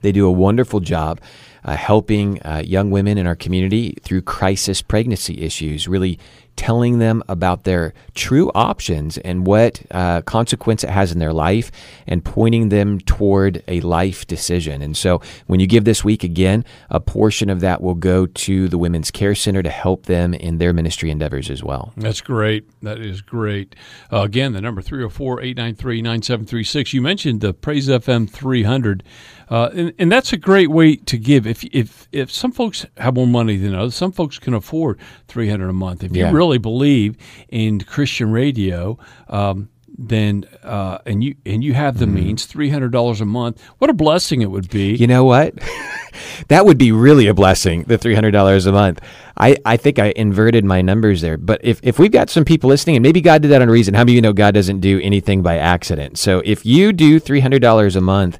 [0.00, 1.20] They do a wonderful job
[1.64, 6.18] uh, helping uh, young women in our community through crisis pregnancy issues, really
[6.56, 11.70] telling them about their true options and what uh, consequence it has in their life
[12.06, 14.82] and pointing them toward a life decision.
[14.82, 18.68] And so when you give this week, again, a portion of that will go to
[18.68, 21.92] the Women's Care Center to help them in their ministry endeavors as well.
[21.96, 22.68] That's great.
[22.82, 23.74] That is great.
[24.12, 26.92] Uh, again, the number 304 893 9736.
[26.92, 29.02] You mentioned the Praise FM 300.
[29.50, 31.46] Uh, and, and that's a great way to give.
[31.46, 35.48] If if if some folks have more money than others, some folks can afford three
[35.50, 36.02] hundred a month.
[36.04, 36.30] If Yeah.
[36.30, 37.16] you really believe
[37.48, 42.90] in Christian radio, um, then uh, and you and you have the means, three hundred
[42.92, 43.62] dollars a month.
[43.78, 44.94] What a blessing it would be.
[44.94, 45.54] You know what?
[46.48, 49.00] that would be really a blessing, the $300 a month.
[49.36, 51.36] I, I think I inverted my numbers there.
[51.36, 53.72] But if, if we've got some people listening, and maybe God did that on a
[53.72, 56.18] reason, how many of you know God doesn't do anything by accident?
[56.18, 58.38] So if you do $300 a month,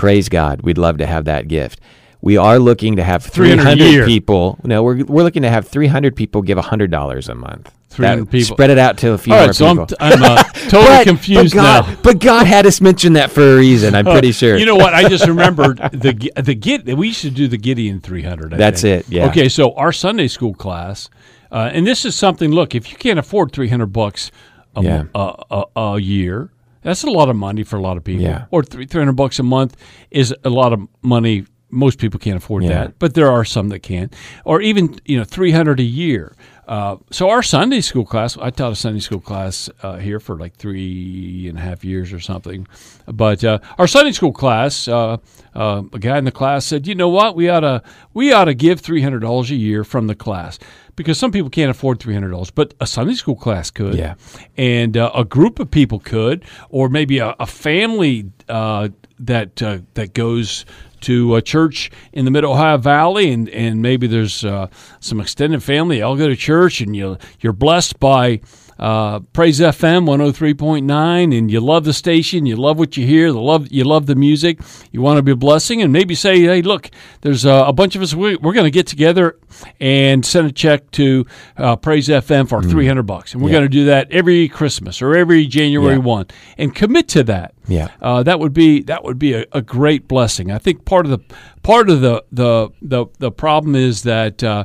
[0.00, 0.62] praise God.
[0.62, 1.78] We'd love to have that gift.
[2.22, 4.58] We are looking to have 300 300 people.
[4.64, 7.70] No, we're, we're looking to have 300 people give $100 a month.
[7.90, 8.54] 300 That- people.
[8.56, 9.96] Spread it out to a few All more right, so I'm, people.
[10.00, 11.96] I'm uh, totally But- confused but God, now.
[12.02, 13.94] But God had us mention that for a reason.
[13.94, 14.56] I'm pretty sure.
[14.56, 14.94] You know what?
[14.94, 16.94] I just remembered the the.
[16.94, 18.54] We used to do the Gideon 300.
[18.54, 19.06] I That's think.
[19.06, 19.26] it, yeah.
[19.28, 21.10] Okay, so our Sunday school class,
[21.52, 22.50] uh, and this is something.
[22.50, 24.30] Look, if you can't afford 300 bucks
[24.76, 25.04] a, Yeah.
[25.14, 26.50] a, a, a year,
[26.82, 28.22] that's a lot of money for a lot of people.
[28.24, 28.46] Yeah.
[28.50, 29.76] Or three 300 bucks a month
[30.10, 32.70] is a lot of money most people can't afford Yeah.
[32.70, 34.10] that, but there are some that can,
[34.44, 36.34] or even you know three hundred a year.
[36.66, 40.36] Uh, so our Sunday school class, I taught a Sunday school class uh, here for
[40.36, 42.66] like three and a half years or something.
[43.06, 45.18] But uh, our Sunday school class, uh,
[45.54, 47.36] uh, a guy in the class said, "You know what?
[47.36, 47.82] We ought to
[48.14, 50.58] we ought to give three hundred dollars a year from the class."
[51.00, 54.16] Because some people can't afford three hundred dollars, but a Sunday school class could, Yeah.
[54.58, 59.78] and uh, a group of people could, or maybe a, a family uh, that uh,
[59.94, 60.66] that goes
[61.00, 64.66] to a church in the Mid Ohio Valley, and, and maybe there's uh,
[65.00, 66.02] some extended family.
[66.02, 68.40] I'll go to church, and you you're blessed by.
[68.80, 73.38] Uh, Praise FM 103.9, and you love the station, you love what you hear, the
[73.40, 74.58] love you love the music,
[74.90, 76.88] you want to be a blessing, and maybe say, hey, look,
[77.20, 79.36] there's uh, a bunch of us, we, we're going to get together
[79.80, 81.26] and send a check to
[81.58, 83.52] uh, Praise FM for 300 bucks, and we're Mm.
[83.52, 83.58] Yeah.
[83.58, 86.00] going to do that every Christmas or every January Yeah.
[86.00, 87.52] one, and commit to that.
[87.68, 87.88] Yeah.
[88.00, 90.50] Uh, that would be that would be a, a great blessing.
[90.50, 91.18] I think part of the
[91.62, 94.64] part of the the the, the problem is that uh,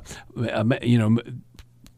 [0.82, 1.18] you know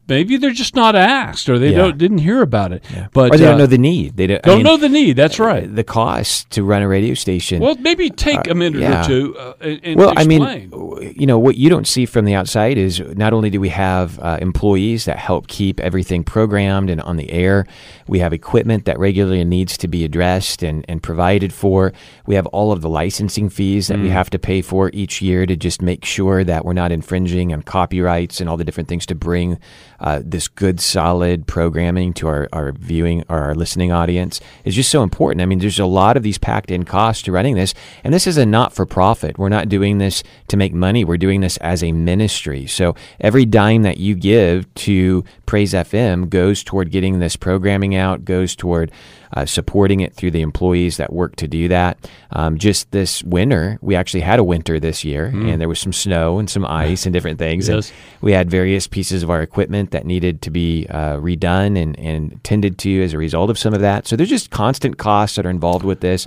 [0.08, 1.78] maybe they're just not asked or they Yeah.
[1.78, 2.84] don't didn't hear about it.
[3.12, 4.16] But or they uh, don't know the need.
[4.16, 5.16] They don't, I don't mean, know the need.
[5.16, 5.72] That's right.
[5.74, 7.60] The cost to run a radio station.
[7.60, 9.04] Well, maybe take a minute yeah.
[9.04, 10.70] or two uh, and, well, I mean,
[11.16, 14.18] you know, what you don't see from the outside is not only do we have
[14.20, 17.66] uh, employees that help keep everything programmed and on the air,
[18.06, 21.92] we have equipment that regularly needs to be addressed and, and provided for.
[22.26, 25.46] We have all of the licensing fees that we have to pay for each year
[25.46, 29.06] to just make sure that we're not infringing on copyrights and all the different things
[29.06, 29.58] to bring
[30.00, 34.90] uh, this good, solid programming to our, our viewing or our listening audience is just
[34.90, 35.42] so important.
[35.42, 38.26] I mean, there's a lot of these packed in costs to running this, and this
[38.26, 39.38] is a not for profit.
[39.38, 41.04] We're not doing this to make money.
[41.04, 42.66] We're doing this as a ministry.
[42.66, 48.24] So every dime that you give to Praise FM goes toward getting this programming out,
[48.24, 48.92] goes toward
[49.34, 52.10] uh, supporting it through the employees that work to do that.
[52.30, 55.92] Um, just this winter, we actually had a winter this year, and there was some
[55.92, 57.68] snow and some ice and different things.
[57.68, 61.98] and we had various pieces of our equipment that needed to be uh, redone and,
[61.98, 64.06] and tended to as a result of some of that.
[64.06, 66.26] So there's just constant costs that are involved with this.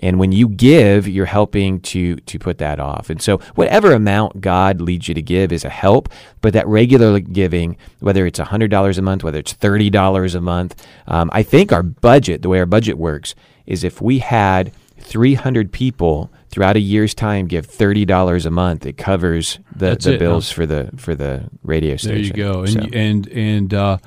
[0.00, 3.10] And when you give, you're helping to to put that off.
[3.10, 6.08] And so whatever amount God leads you to give is a help,
[6.40, 11.30] but that regular giving, whether it's $100 a month, whether it's $30 a month, um,
[11.32, 13.34] I think our budget, the way our budget works,
[13.66, 18.96] is if we had 300 people throughout a year's time give $30 a month, it
[18.96, 22.62] covers the, That's the it, bills for the for the radio station there you go.
[22.62, 23.98] And and and uh,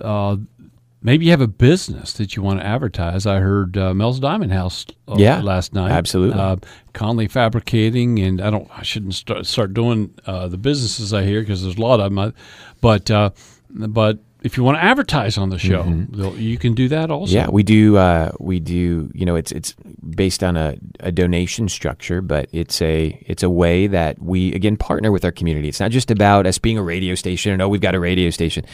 [0.00, 0.36] uh,
[1.06, 3.24] maybe you have a business that you want to advertise.
[3.26, 5.92] I heard uh, Mel's Diamond House uh, Yeah, last night.
[5.92, 6.38] absolutely.
[6.38, 6.56] Uh,
[6.92, 8.68] Conley Fabricating, and I don't.
[8.76, 12.10] I shouldn't start start doing uh, the businesses I hear because there's a lot of
[12.10, 12.18] them.
[12.18, 12.32] I-
[12.82, 13.30] But uh,
[13.70, 17.30] but if you want to advertise on the show, they'll- you can do that also.
[17.32, 17.36] Mm-hmm.
[17.36, 17.96] Yeah, we do.
[17.96, 19.10] Uh, we do.
[19.14, 19.74] You know, it's it's
[20.08, 24.76] based on a, a donation structure, but it's a it's a way that we again
[24.76, 25.68] partner with our community.
[25.68, 28.30] It's not just about us being a radio station and oh, we've got a radio
[28.30, 28.64] station.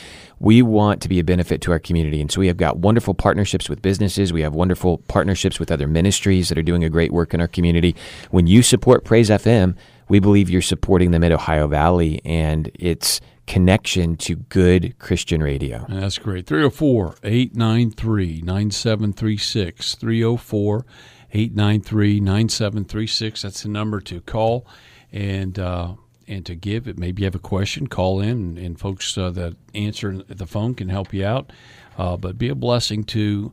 [0.40, 3.14] We want to be a benefit to our community, and so we have got wonderful
[3.14, 4.32] partnerships with businesses.
[4.32, 7.48] We have wonderful partnerships with other ministries that are doing a great work in our
[7.48, 7.94] community.
[8.32, 9.76] When you support Praise FM,
[10.08, 13.20] we believe you're supporting the Mid Ohio Valley and its
[13.52, 15.84] connection to good Christian radio.
[15.86, 16.46] That's great.
[16.46, 19.94] 304 893 9736.
[19.96, 20.86] 304
[21.30, 23.42] 893 9736.
[23.42, 24.66] That's the number to call
[25.12, 26.88] and uh, and to give.
[26.88, 30.74] It maybe you have a question, call in, and, folks uh, that answer the phone
[30.74, 31.52] can help you out.
[31.98, 33.52] Uh, but be a blessing to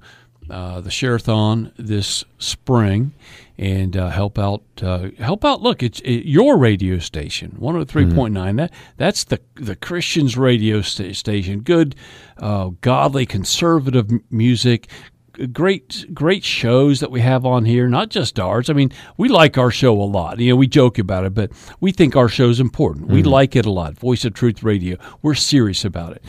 [0.51, 3.13] uh, the Share-a-thon this spring
[3.57, 4.63] and uh, help out.
[4.81, 5.62] Uh, help out.
[5.62, 8.55] Look, it's it, your radio station, one hundred three point nine.
[8.55, 11.59] That that's the the Christians radio sta- station.
[11.59, 11.95] Good,
[12.38, 14.88] uh, godly, conservative m- music.
[15.53, 17.88] Great, great shows that we have on here.
[17.88, 18.69] Not just ours.
[18.69, 20.38] I mean, we like our show a lot.
[20.38, 23.07] You know, we joke about it, but we think our show is important.
[23.07, 23.97] We like it a lot.
[23.97, 24.97] Voice of Truth Radio.
[25.21, 26.23] We're serious about it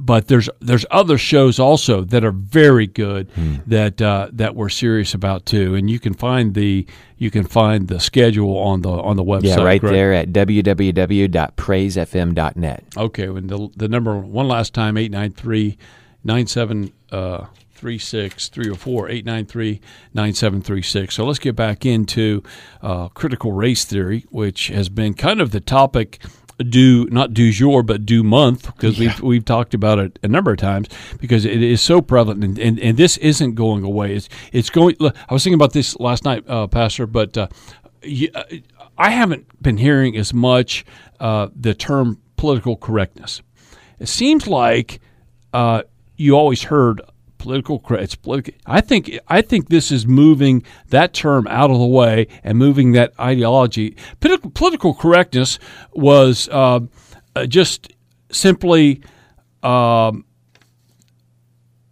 [0.00, 3.28] but there's there's other shows also that are very good
[3.66, 6.86] that uh, that we're serious about too, and you can find the
[7.18, 9.58] you can find the schedule on the on the website.
[9.58, 12.84] Yeah, right there at www.praisefm.net.
[12.96, 15.78] Okay, and the the number one last time 893
[16.24, 19.80] 9736 304 893
[20.14, 21.14] 9736.
[21.14, 22.42] So let's get back into
[22.80, 26.20] uh, critical race theory, which has been kind of the topic
[26.62, 30.52] do not du jour but du month because we've we've talked about it a number
[30.52, 34.14] of times because it is so prevalent and, and, and this isn't going away.
[34.14, 34.96] It's it's going.
[35.00, 37.48] look, I was thinking about this last night, uh, Pastor, but uh,
[38.34, 38.42] uh,
[38.98, 40.84] I haven't been hearing as much
[41.20, 43.42] uh, the term political correctness.
[43.98, 45.00] It seems like
[45.52, 45.82] uh,
[46.16, 47.00] you always heard
[47.42, 47.82] political.
[47.90, 48.54] It's political.
[48.66, 52.92] I think I think this is moving that term out of the way and moving
[52.92, 53.96] that ideology.
[54.20, 55.58] Political, political correctness
[55.92, 56.80] was uh,
[57.36, 57.92] uh, just
[58.30, 59.02] simply.
[59.62, 60.24] Um,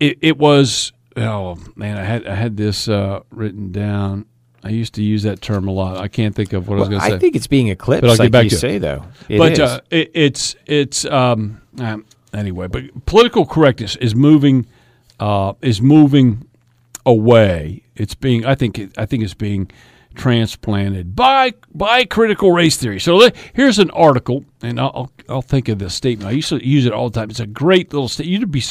[0.00, 4.26] it, it was oh man, I had I had this uh, written down.
[4.62, 5.96] I used to use that term a lot.
[5.96, 7.14] I can't think of what I was going to say.
[7.14, 8.58] I think it's being eclipsed, But I'll get like back you to it.
[8.58, 9.04] say, though.
[9.28, 12.66] It but uh, it, it's it's um, um, anyway.
[12.66, 14.66] But political correctness is moving
[15.20, 16.46] uh, is moving
[17.06, 17.84] away.
[17.94, 19.70] It's being I think I think it's being
[20.16, 22.98] transplanted by by critical race theory.
[23.00, 26.28] So le- here's an article, and I'll I'll- I'll think of this statement.
[26.28, 27.30] I used to use it all the time.
[27.30, 28.40] It's a great little statement.
[28.40, 28.64] You'd be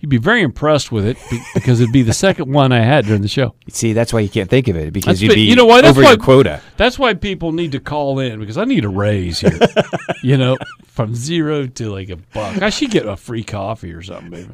[0.00, 1.16] you'd be very impressed with it
[1.54, 3.54] because it'd be the second one I had during the show.
[3.68, 5.66] See, that's why you can't think of it because That's you'd been- be you know
[5.66, 5.82] why?
[5.82, 6.60] That's over why- your quota.
[6.76, 9.56] That's why people need to call in because I need a raise here.
[10.24, 10.56] you know,
[10.88, 12.60] from zero to like a buck.
[12.60, 14.50] I should get a free coffee or something, baby.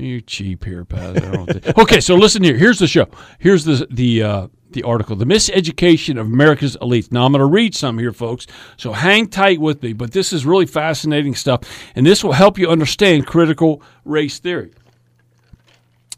[0.00, 1.78] You're cheap here, Pat.
[1.78, 2.56] Okay, so listen here.
[2.56, 3.06] Here's the show.
[3.38, 7.46] Here's the the uh, the article, "The Miseducation of America's Elites." Now I'm going to
[7.46, 8.46] read some here, folks.
[8.76, 9.92] So hang tight with me.
[9.92, 11.60] But this is really fascinating stuff,
[11.94, 14.72] and this will help you understand critical race theory.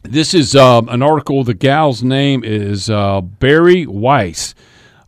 [0.03, 1.45] This is um, an article.
[1.45, 4.55] The gal's name is uh, Bari Weiss,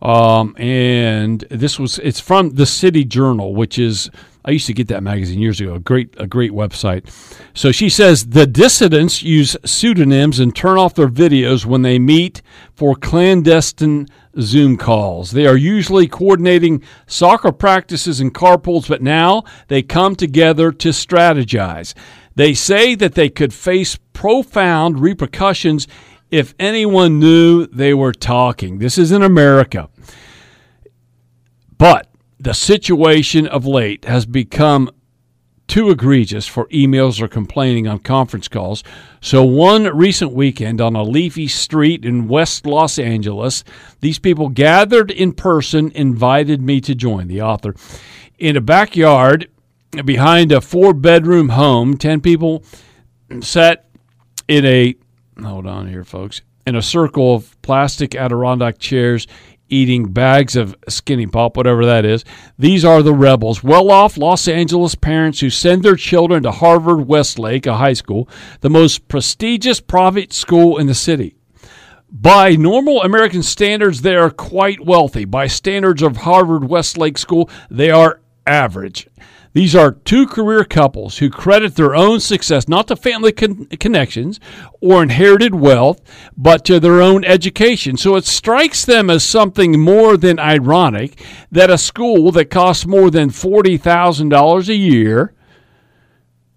[0.02, 4.10] um, and this was it's from the City Journal, which is
[4.48, 5.74] I used to get that magazine years ago.
[5.74, 7.06] A great a great website.
[7.52, 12.40] So she says the dissidents use pseudonyms and turn off their videos when they meet
[12.72, 14.08] for clandestine
[14.40, 15.32] Zoom calls.
[15.32, 21.92] They are usually coordinating soccer practices and carpools, but now they come together to strategize.
[22.34, 25.86] They say that they could face profound repercussions
[26.30, 28.78] if anyone knew they were talking.
[28.78, 29.90] This is in America.
[31.76, 32.07] But
[32.38, 34.90] the situation of late has become
[35.66, 38.82] too egregious for emails or complaining on conference calls.
[39.20, 43.62] So, one recent weekend on a leafy street in West Los Angeles,
[44.00, 47.74] these people gathered in person, invited me to join, the author.
[48.38, 49.50] In a backyard
[50.04, 52.64] behind a four bedroom home, 10 people
[53.40, 53.88] sat
[54.46, 54.94] in a,
[55.42, 59.26] hold on here, folks, in a circle of plastic Adirondack chairs
[59.68, 62.24] eating bags of skinny pop, whatever that is.
[62.58, 67.06] These are the rebels, well off Los Angeles parents who send their children to Harvard
[67.06, 68.28] Westlake, a high school,
[68.60, 71.36] the most prestigious private school in the city.
[72.10, 75.26] By normal American standards, they are quite wealthy.
[75.26, 79.08] By standards of Harvard Westlake School, they are average.
[79.52, 84.38] These are two career couples who credit their own success not to family con- connections
[84.80, 86.00] or inherited wealth,
[86.36, 87.96] but to their own education.
[87.96, 93.10] So it strikes them as something more than ironic that a school that costs more
[93.10, 95.34] than $40,000 a year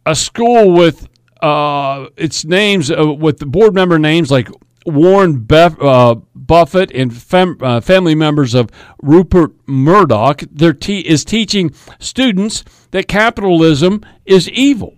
[0.05, 1.07] a school with
[1.41, 4.49] uh, its names uh, with board member names like
[4.85, 7.11] Warren Beff, uh, Buffett and
[7.61, 8.69] uh, family members of
[9.01, 10.43] Rupert Murdoch.
[10.51, 14.95] Their te- is teaching students that capitalism is evil.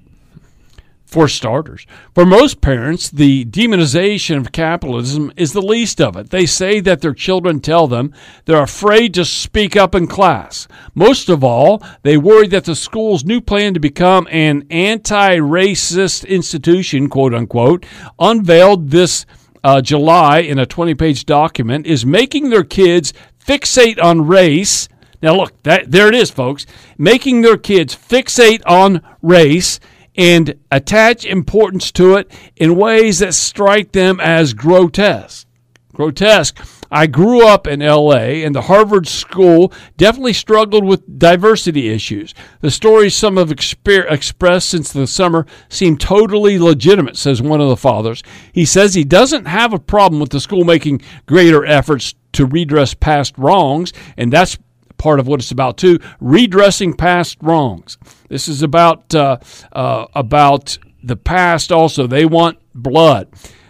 [1.06, 6.32] For starters, for most parents, the demonization of capitalism is the least of it.
[6.32, 8.16] They say that their children tell them
[8.46, 10.68] they're afraid to speak up in class.
[10.96, 16.28] Most of all, they worry that the school's new plan to become an anti racist
[16.28, 17.86] institution, quote unquote,
[18.18, 19.28] unveiled this
[19.64, 23.14] uh, July in a 20 page document, is making their kids
[23.46, 24.90] fixate on race.
[25.22, 26.66] Now, look, that, there it is, folks.
[26.98, 29.80] Making their kids fixate on race
[30.16, 35.48] and attach importance to it in ways that strike them as grotesque.
[35.94, 36.60] Grotesque.
[36.94, 42.36] I grew up in LA, and the Harvard School definitely struggled with diversity issues.
[42.62, 47.70] The stories some have exper- expressed since the summer seem totally legitimate, says one of
[47.70, 48.22] the fathers.
[48.52, 52.94] He says he doesn't have a problem with the school making greater efforts to redress
[52.94, 54.60] past wrongs, and that's
[55.00, 57.98] part of what it's about too redressing past wrongs
[58.30, 59.38] this is about uh,
[59.74, 63.28] uh, about the past also they want blood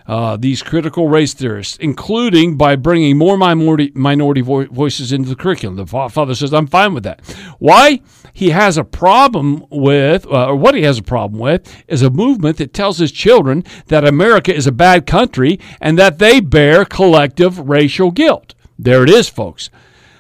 [0.07, 5.35] uh, these critical race theorists, including by bringing more minority minority vo- voices into the
[5.35, 5.75] curriculum.
[5.77, 7.21] The father says, "I'm fine with that."
[7.59, 8.01] Why
[8.33, 12.09] he has a problem with, uh, or what he has a problem with, is a
[12.09, 16.83] movement that tells his children that America is a bad country and that they bear
[16.83, 18.55] collective racial guilt.
[18.79, 19.69] There it is, folks.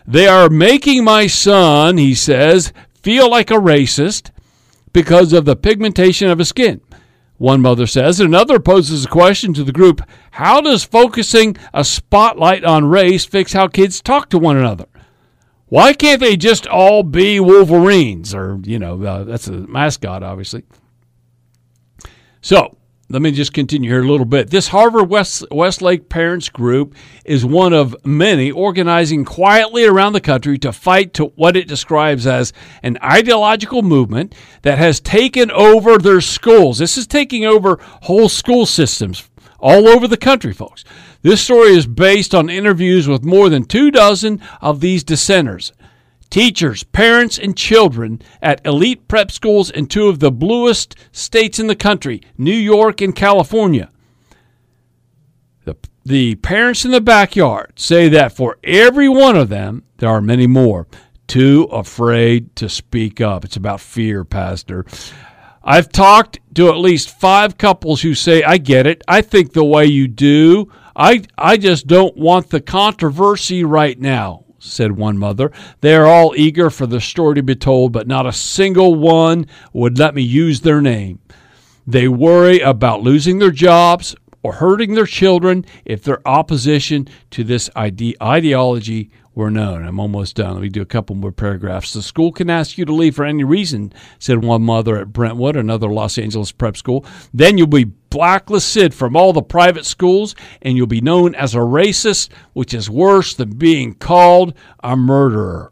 [0.05, 4.29] They are making my son, he says, feel like a racist
[4.91, 6.81] because of the pigmentation of his skin.
[7.43, 8.21] One mother says.
[8.21, 10.01] Another poses a question to the group
[10.31, 14.85] How does focusing a spotlight on race fix how kids talk to one another?
[15.65, 18.33] Why can't they just all be Wolverines?
[18.33, 20.63] Or, you know, uh, that's a mascot, obviously.
[22.39, 22.77] So,
[23.09, 24.49] let me just continue here a little bit.
[24.49, 26.95] This Harvard West, Westlake Parents Group
[27.25, 32.25] is one of many organizing quietly around the country to fight to what it describes
[32.25, 36.79] as an ideological movement that has taken over their schools.
[36.79, 39.29] This is taking over whole school systems
[39.59, 40.83] all over the country, folks.
[41.21, 45.73] This story is based on interviews with more than two dozen of these dissenters
[46.33, 51.67] teachers, parents, and children at elite prep schools in two of the bluest states in
[51.67, 53.91] the country, New York and California.
[55.63, 60.21] The, the parents in the backyard say that for every one of them, there are
[60.21, 60.87] many more
[61.27, 63.45] too afraid to speak up.
[63.45, 64.87] It's about fear, Pastor.
[65.63, 69.03] I've talked to at least five couples who say, I get it.
[69.07, 70.71] I think the way you do.
[70.95, 75.51] I, I just don't want the controversy right now said one mother.
[75.81, 79.47] They are all eager for the story to be told, but not a single one
[79.73, 81.19] would let me use their name.
[81.85, 87.69] They worry about losing their jobs or hurting their children if their opposition to this
[87.75, 89.85] ide- ideology were known.
[89.85, 90.53] I'm almost done.
[90.53, 91.93] Let me do a couple more paragraphs.
[91.93, 95.55] The school can ask you to leave for any reason, said one mother at Brentwood,
[95.55, 97.05] another Los Angeles prep school.
[97.33, 101.57] Then you'll be blacklisted from all the private schools and you'll be known as a
[101.57, 104.53] racist, which is worse than being called
[104.83, 105.71] a murderer.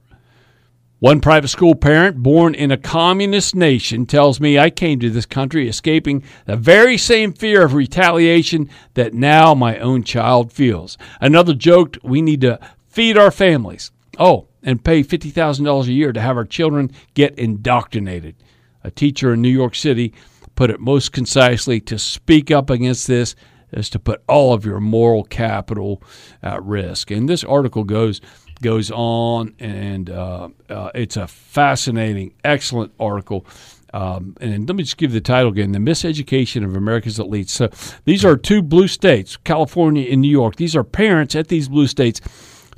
[0.97, 5.27] One private school parent born in a communist nation tells me I came to this
[5.27, 10.97] country escaping the very same fear of retaliation that now my own child feels.
[11.19, 13.91] Another joked we need to feed our families.
[14.17, 18.35] Oh, and pay $50,000 a year to have our children get indoctrinated.
[18.83, 20.11] A teacher in New York City
[20.55, 23.35] put it most concisely to speak up against this
[23.71, 26.01] is to put all of your moral capital
[26.43, 27.11] at risk.
[27.11, 28.21] And this article goes
[28.61, 33.45] goes on, and uh, uh, it's a fascinating, excellent article.
[33.93, 37.69] Um, and let me just give the title again: "The Miseducation of America's Elites." So
[38.05, 40.55] these are two blue states, California and New York.
[40.55, 42.21] These are parents at these blue states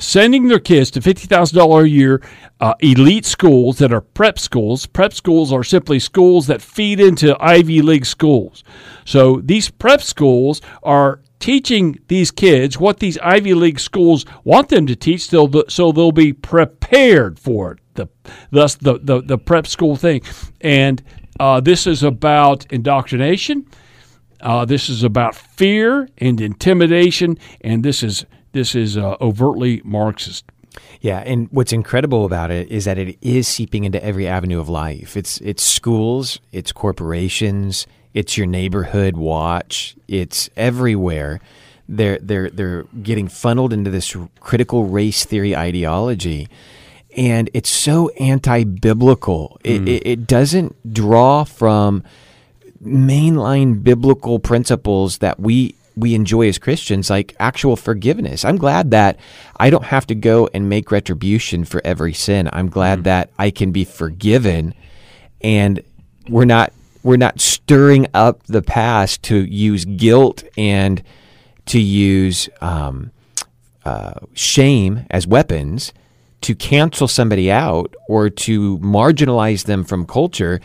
[0.04, 2.22] sending their kids to $50,000 a year
[2.60, 4.86] uh, elite schools that are prep schools.
[4.86, 8.64] Prep schools are simply schools that feed into Ivy League schools.
[9.06, 14.88] So these prep schools are teaching these kids what these Ivy League schools want them
[14.88, 17.80] to teach so they'll be prepared for it.
[17.96, 18.08] The,
[18.50, 20.22] thus, the, the, the prep school thing.
[20.62, 21.04] And
[21.40, 23.68] uh, this is about indoctrination.
[24.40, 30.46] Uh, this is about fear and intimidation, and this is this is uh, overtly Marxist.
[31.02, 34.70] Yeah, and what's incredible about it is that it is seeping into every avenue of
[34.70, 35.16] life.
[35.16, 41.42] It's it's schools, it's corporations, it's your neighborhood watch, it's everywhere.
[41.88, 46.48] They're they're they're getting funneled into this critical race theory ideology,
[47.16, 49.60] and it's so anti-biblical.
[49.64, 49.70] Mm.
[49.70, 52.04] It, it, it doesn't draw from
[52.84, 58.44] mainline biblical principles that we we enjoy as Christians, like actual forgiveness.
[58.44, 59.20] I'm glad that
[59.58, 62.50] I don't have to go and make retribution for every sin.
[62.52, 63.04] I'm glad mm-hmm.
[63.04, 64.74] that I can be forgiven
[65.42, 65.82] and
[66.30, 66.72] we're not
[67.04, 71.04] we're not stirring up the past to use guilt and
[71.66, 73.12] to use um,
[73.84, 75.92] uh, shame as weapons
[76.42, 80.62] to cancel somebody out or to marginalize them from culture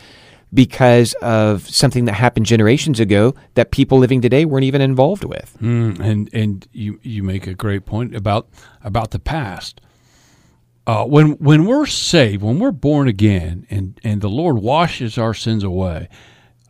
[0.52, 5.56] because of something that happened generations ago that people living today weren't even involved with.
[5.60, 8.48] Mm, and and you you make a great point about
[8.82, 9.80] about the past.
[10.86, 15.34] Uh, when when we're saved, when we're born again, and and the Lord washes our
[15.34, 16.08] sins away,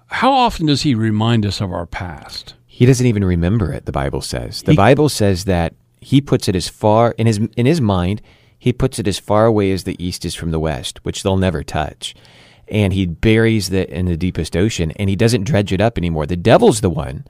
[0.06, 2.54] how often does He remind us of our past?
[2.66, 3.86] He doesn't even remember it.
[3.86, 4.62] The Bible says.
[4.62, 8.22] The he, Bible says that He puts it as far in his in His mind.
[8.60, 11.36] He puts it as far away as the east is from the west, which they'll
[11.36, 12.16] never touch
[12.70, 16.26] and he buries it in the deepest ocean and he doesn't dredge it up anymore.
[16.26, 17.24] The devil's the one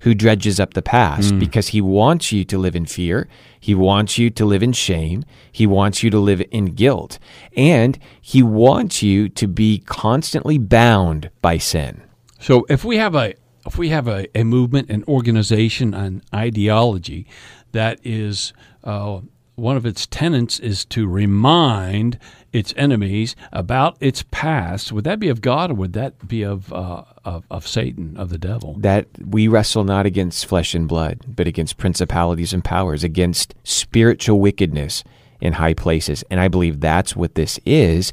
[0.00, 1.40] who dredges up the past mm.
[1.40, 3.28] because he wants you to live in fear.
[3.58, 5.24] He wants you to live in shame.
[5.50, 7.18] He wants you to live in guilt.
[7.56, 12.02] And he wants you to be constantly bound by sin.
[12.38, 13.34] So if we have a
[13.66, 17.26] if we have a, a movement, an organization, an ideology
[17.72, 18.52] that is
[18.84, 19.20] uh,
[19.56, 22.18] one of its tenets is to remind
[22.52, 24.92] its enemies about its past.
[24.92, 28.28] Would that be of God or would that be of, uh, of, of Satan, of
[28.28, 28.76] the devil?
[28.78, 34.40] That we wrestle not against flesh and blood, but against principalities and powers, against spiritual
[34.40, 35.02] wickedness
[35.40, 36.22] in high places.
[36.30, 38.12] And I believe that's what this is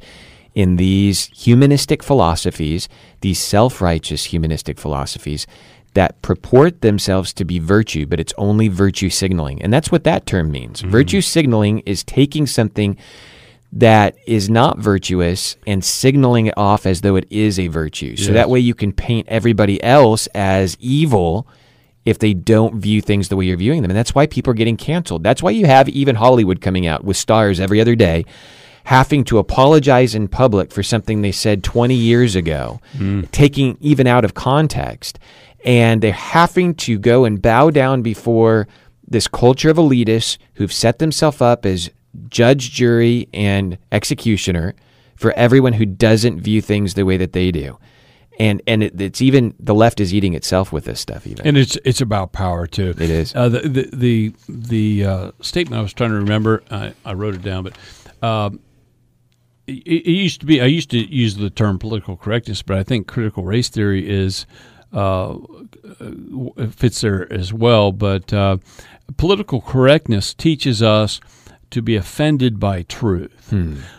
[0.56, 2.88] in these humanistic philosophies,
[3.22, 5.48] these self righteous humanistic philosophies
[5.94, 9.62] that purport themselves to be virtue, but it's only virtue signaling.
[9.62, 10.82] And that's what that term means.
[10.82, 10.90] Mm.
[10.90, 12.98] Virtue signaling is taking something
[13.72, 18.16] that is not virtuous and signaling it off as though it is a virtue.
[18.16, 18.34] So Yes.
[18.34, 21.48] that way you can paint everybody else as evil
[22.06, 23.90] if they don't view things the way you're viewing them.
[23.90, 25.24] And that's why people are getting canceled.
[25.24, 28.26] That's why you have even Hollywood coming out with stars every other day
[28.86, 32.82] having to apologize in public for something they said 20 years ago,
[33.32, 35.18] taking even out of context.
[35.66, 38.68] And they're having to go and bow down before
[39.08, 41.90] this culture of elitists who've set themselves up as
[42.30, 44.76] judge, jury, and executioner
[45.16, 47.78] for everyone who doesn't view things the way that they do.
[48.40, 51.28] And and it, it's even the left is eating itself with this stuff.
[51.28, 52.90] Even and it's it's about power too.
[52.90, 53.36] It is.
[53.36, 56.64] Uh, the the the, the uh, statement I was trying to remember.
[56.72, 57.78] I, I wrote it down, but
[58.28, 58.60] um,
[59.68, 60.62] it, it used to be.
[60.62, 64.48] I used to use the term political correctness, but I think critical race theory is
[64.94, 65.36] uh,
[66.72, 67.92] fits there as well.
[67.92, 68.58] But uh,
[69.18, 71.20] political correctness teaches us
[71.72, 73.54] to be offended by truth.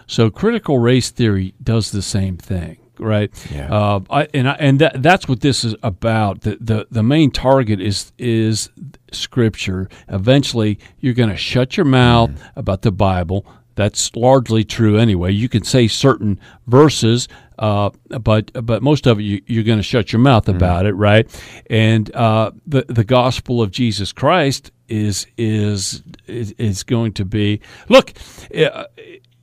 [0.07, 2.79] So critical race theory does the same thing.
[2.97, 3.75] Right, Yeah.
[3.75, 6.43] uh, I, and I, and that, that's what this is about.
[6.43, 8.71] The, the the main target is is
[9.11, 9.89] Scripture.
[10.09, 13.45] Eventually, you're going to shut your mouth about the Bible.
[13.75, 15.33] That's largely true anyway.
[15.33, 19.85] You can say certain verses, uh, but but most of it you, you're going to
[19.85, 21.29] shut your mouth about it, right?
[21.69, 27.61] And uh, the the gospel of Jesus Christ is is is, is going to be
[27.89, 28.13] look.
[28.55, 28.85] Uh,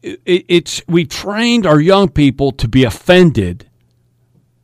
[0.02, 3.68] it, it's we trained our young people to be offended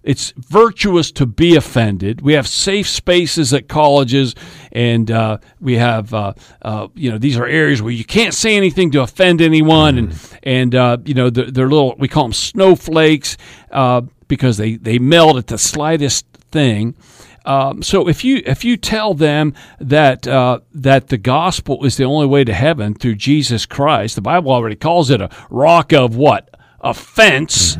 [0.07, 2.21] it's virtuous to be offended.
[2.21, 4.35] We have safe spaces at colleges,
[4.71, 8.55] and uh, we have uh, uh, you know these are areas where you can't say
[8.55, 12.33] anything to offend anyone, and and uh, you know they're, they're little we call them
[12.33, 13.35] snowflakes
[13.71, 16.95] uh, because they they melt at the slightest thing.
[17.43, 22.05] Um, so if you if you tell them that uh, that the gospel is the
[22.05, 26.15] only way to heaven through Jesus Christ, the Bible already calls it a rock of
[26.15, 26.49] what
[26.79, 27.75] offense.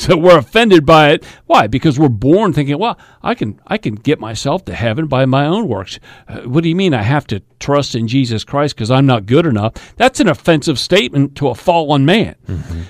[0.10, 1.24] So we're offended by it.
[1.44, 1.66] Why?
[1.66, 5.44] Because we're born thinking, well, I can I can get myself to heaven by my
[5.44, 6.00] own works.
[6.26, 9.26] Uh, what do you mean I have to trust in Jesus Christ because I'm not
[9.26, 9.94] good enough?
[9.96, 12.34] That's an offensive statement to a fallen man.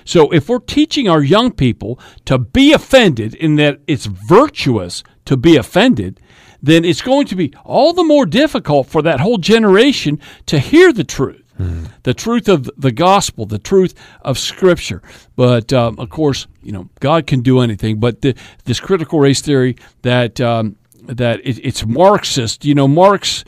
[0.05, 5.37] So if we're teaching our young people to be offended in that it's virtuous to
[5.37, 6.21] be offended,
[6.63, 10.93] then it's going to be all the more difficult for that whole generation to hear
[10.93, 11.40] the truth
[12.03, 15.03] the truth of the gospel, the truth of Scripture.
[15.37, 18.01] But um, of course, you know, God can do anything.
[18.01, 18.35] But the,
[18.65, 22.65] this critical race theory that um, that it, it's Marxist.
[22.65, 23.45] You know, Marx.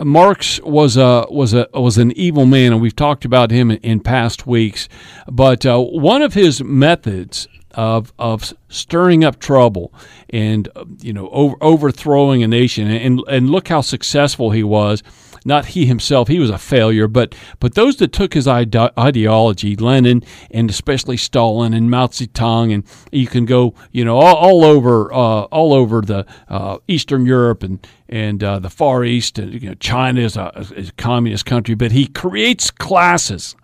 [0.00, 3.78] Marx was a was a was an evil man, and we've talked about him in,
[3.78, 4.88] in past weeks.
[5.26, 7.48] But uh, one of his methods
[7.78, 9.94] of of stirring up trouble
[10.30, 15.02] and uh, you know over, overthrowing a nation, and and look how successful he was.
[15.44, 19.76] Not he himself he was a failure but but those that took his ide- ideology
[19.76, 24.64] lenin and especially stalin and mao zedong and you can go you know all, all
[24.64, 29.62] over uh, all over the uh, eastern europe and and uh, the far east and
[29.62, 33.54] you know china is a, is a communist country but he creates classes.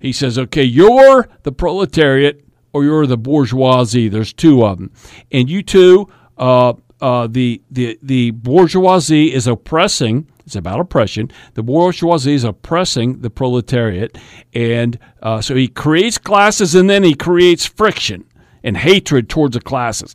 [0.00, 2.42] He says okay you're the proletariat
[2.72, 4.90] or you're the bourgeoisie there's two of them
[5.30, 6.08] and you two
[6.38, 10.28] uh, uh, the, the the bourgeoisie is oppressing.
[10.46, 11.32] It's about oppression.
[11.54, 14.16] The bourgeoisie is oppressing the proletariat,
[14.54, 18.24] and uh, so he creates classes, and then he creates friction
[18.62, 20.14] and hatred towards the classes.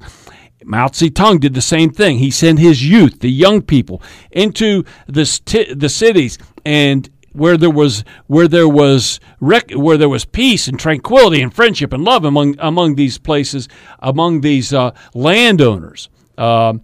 [0.64, 2.20] Mao Zedong did the same thing.
[2.20, 4.01] He sent his youth, the young people,
[4.32, 10.09] into the st- the cities and where there was where there was rec- where there
[10.09, 13.67] was peace and tranquility and friendship and love among among these places
[13.99, 16.81] among these uh, landowners um,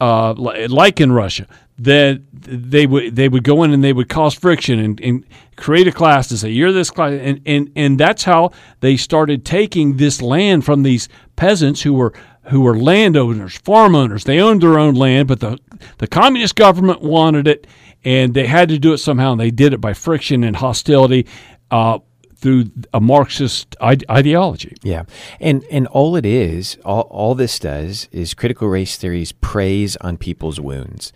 [0.00, 1.46] uh, like in Russia
[1.78, 5.24] that they would they would go in and they would cause friction and, and
[5.56, 9.44] create a class to say you're this class and, and and that's how they started
[9.44, 14.24] taking this land from these peasants who were who were landowners farm owners.
[14.24, 15.58] They owned their own land but the
[15.98, 17.66] the communist government wanted it
[18.06, 21.26] and they had to do it somehow and they did it by friction and hostility
[21.72, 21.98] uh,
[22.36, 24.76] through a Marxist ide- ideology.
[24.82, 25.02] Yeah,
[25.40, 30.16] and and all it is, all all this does is critical race theories preys on
[30.16, 31.12] people's wounds.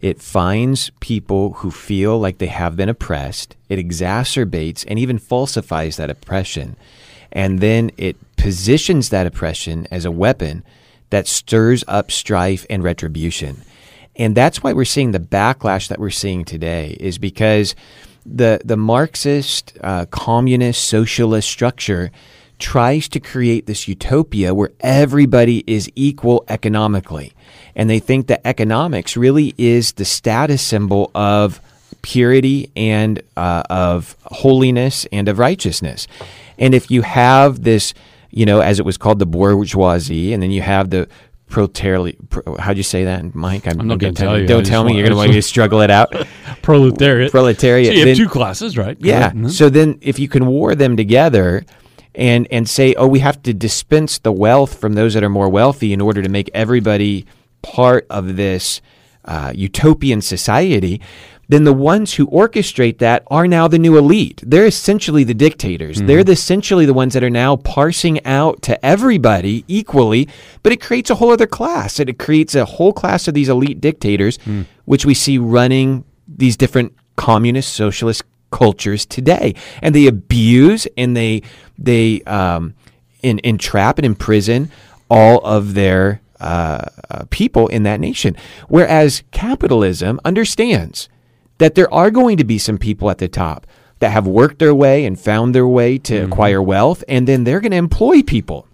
[0.00, 3.56] It finds people who feel like they have been oppressed.
[3.68, 6.76] It exacerbates and even falsifies that oppression,
[7.32, 10.62] and then it positions that oppression as a weapon
[11.10, 13.62] that stirs up strife and retribution.
[14.18, 17.74] And that's why we're seeing the backlash that we're seeing today is because
[18.26, 22.10] the the Marxist, uh, communist, socialist structure
[22.58, 27.32] tries to create this utopia where everybody is equal economically,
[27.76, 31.60] and they think that economics really is the status symbol of
[32.02, 36.06] purity and uh, of holiness and of righteousness.
[36.58, 37.94] And if you have this,
[38.30, 41.08] you know, as it was called, the bourgeoisie, and then you have the
[41.48, 42.30] proletariat.
[42.30, 43.66] Pro, how'd you say that, Mike?
[43.66, 44.46] I'm, not gonna gonna tell you.
[44.46, 44.92] Don't tell me.
[44.94, 46.12] You're going to want me to struggle it out.
[46.62, 47.30] Proletariat.
[47.30, 47.86] Proletariat.
[47.88, 48.96] So you have Then- two classes, right?
[49.00, 49.30] yeah.
[49.30, 49.50] Mhm.
[49.50, 51.64] So then, if you can war them together,
[52.14, 55.48] and and say, oh, we have to dispense the wealth from those that are more
[55.48, 57.26] wealthy in order to make everybody
[57.62, 58.80] part of this
[59.24, 61.00] uh, utopian society.
[61.48, 64.42] Then the ones who orchestrate that are now the new elite.
[64.46, 66.02] They're essentially the dictators.
[66.02, 70.28] They're the, essentially the ones that are now parsing out to everybody equally.
[70.62, 71.98] But it creates a whole other class.
[71.98, 74.38] It creates a whole class of these elite dictators,
[74.84, 81.42] which we see running these different communist socialist cultures today and they abuse and they
[81.76, 82.74] they um,
[83.22, 84.70] in, entrap and imprison
[85.10, 88.36] all of their uh, uh, people in that nation
[88.68, 91.08] whereas capitalism understands
[91.58, 93.66] that there are going to be some people at the top
[93.98, 96.32] that have worked their way and found their way to mm-hmm.
[96.32, 98.67] acquire wealth and then they're going to employ people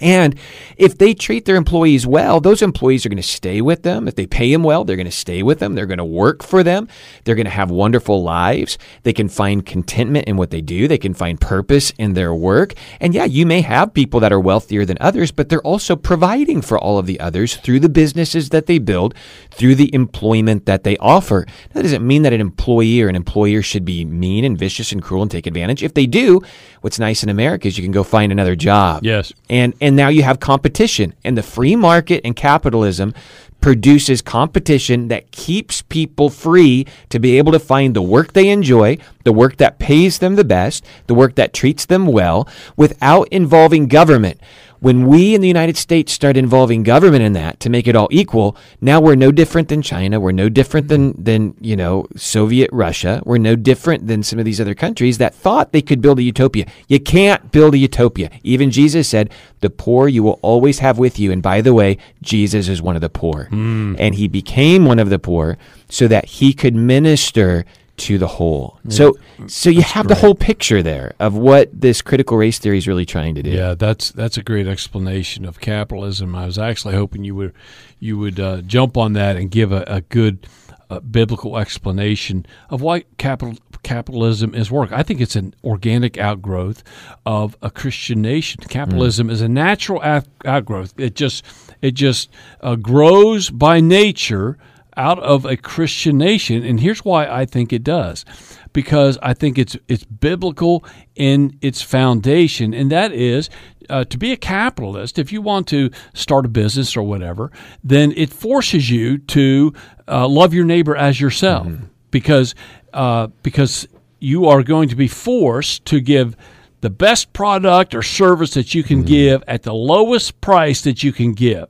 [0.00, 0.38] and
[0.76, 4.06] if they treat their employees well, those employees are going to stay with them.
[4.06, 5.74] If they pay them well, they're going to stay with them.
[5.74, 6.88] They're going to work for them.
[7.24, 8.78] They're going to have wonderful lives.
[9.02, 10.86] They can find contentment in what they do.
[10.86, 12.74] They can find purpose in their work.
[13.00, 16.62] And yeah, you may have people that are wealthier than others, but they're also providing
[16.62, 19.14] for all of the others through the businesses that they build,
[19.50, 21.46] through the employment that they offer.
[21.72, 25.02] That doesn't mean that an employee or an employer should be mean and vicious and
[25.02, 25.82] cruel and take advantage.
[25.82, 26.42] If they do,
[26.82, 29.04] what's nice in America is you can go find another job.
[29.04, 29.32] Yes.
[29.48, 31.14] And and now you have competition.
[31.24, 33.14] And the free market and capitalism
[33.60, 38.96] produces competition that keeps people free to be able to find the work they enjoy,
[39.24, 43.88] the work that pays them the best, the work that treats them well without involving
[43.88, 44.40] government.
[44.80, 48.08] When we in the United States start involving government in that to make it all
[48.10, 50.20] equal, now we're no different than China.
[50.20, 51.22] We're no different than, mm-hmm.
[51.22, 53.22] than you know, Soviet Russia.
[53.24, 56.22] We're no different than some of these other countries that thought they could build a
[56.22, 56.66] utopia.
[56.86, 58.30] You can't build a utopia.
[58.42, 61.32] Even Jesus said, the poor you will always have with you.
[61.32, 63.48] And by the way, Jesus is one of the poor.
[63.50, 63.96] Mm.
[63.98, 65.58] And he became one of the poor
[65.88, 67.64] so that he could minister
[67.98, 68.78] to the whole.
[68.88, 72.88] So so you have the whole picture there of what this critical race theory is
[72.88, 73.50] really trying to do.
[73.50, 76.34] Yeah, that's that's a great explanation of capitalism.
[76.34, 77.52] I was actually hoping you would
[77.98, 80.46] you would uh, jump on that and give a, a good
[80.90, 84.92] uh, biblical explanation of why capital capitalism is work.
[84.92, 86.82] I think it's an organic outgrowth
[87.26, 88.62] of a Christian nation.
[88.68, 90.00] Capitalism is a natural
[90.44, 90.94] outgrowth.
[90.98, 91.44] It just
[91.82, 92.30] it just
[92.60, 94.58] uh, grows by nature
[94.98, 98.24] out of a Christian nation, and here's why I think it does,
[98.72, 100.84] because I think it's it's biblical
[101.14, 103.48] in its foundation, and that is
[103.88, 105.18] uh, to be a capitalist.
[105.18, 107.50] If you want to start a business or whatever,
[107.84, 109.72] then it forces you to
[110.08, 111.66] uh, love your neighbor as yourself,
[112.10, 112.54] because
[112.92, 113.86] uh, because
[114.18, 116.36] you are going to be forced to give
[116.80, 121.12] the best product or service that you can give at the lowest price that you
[121.12, 121.66] can give.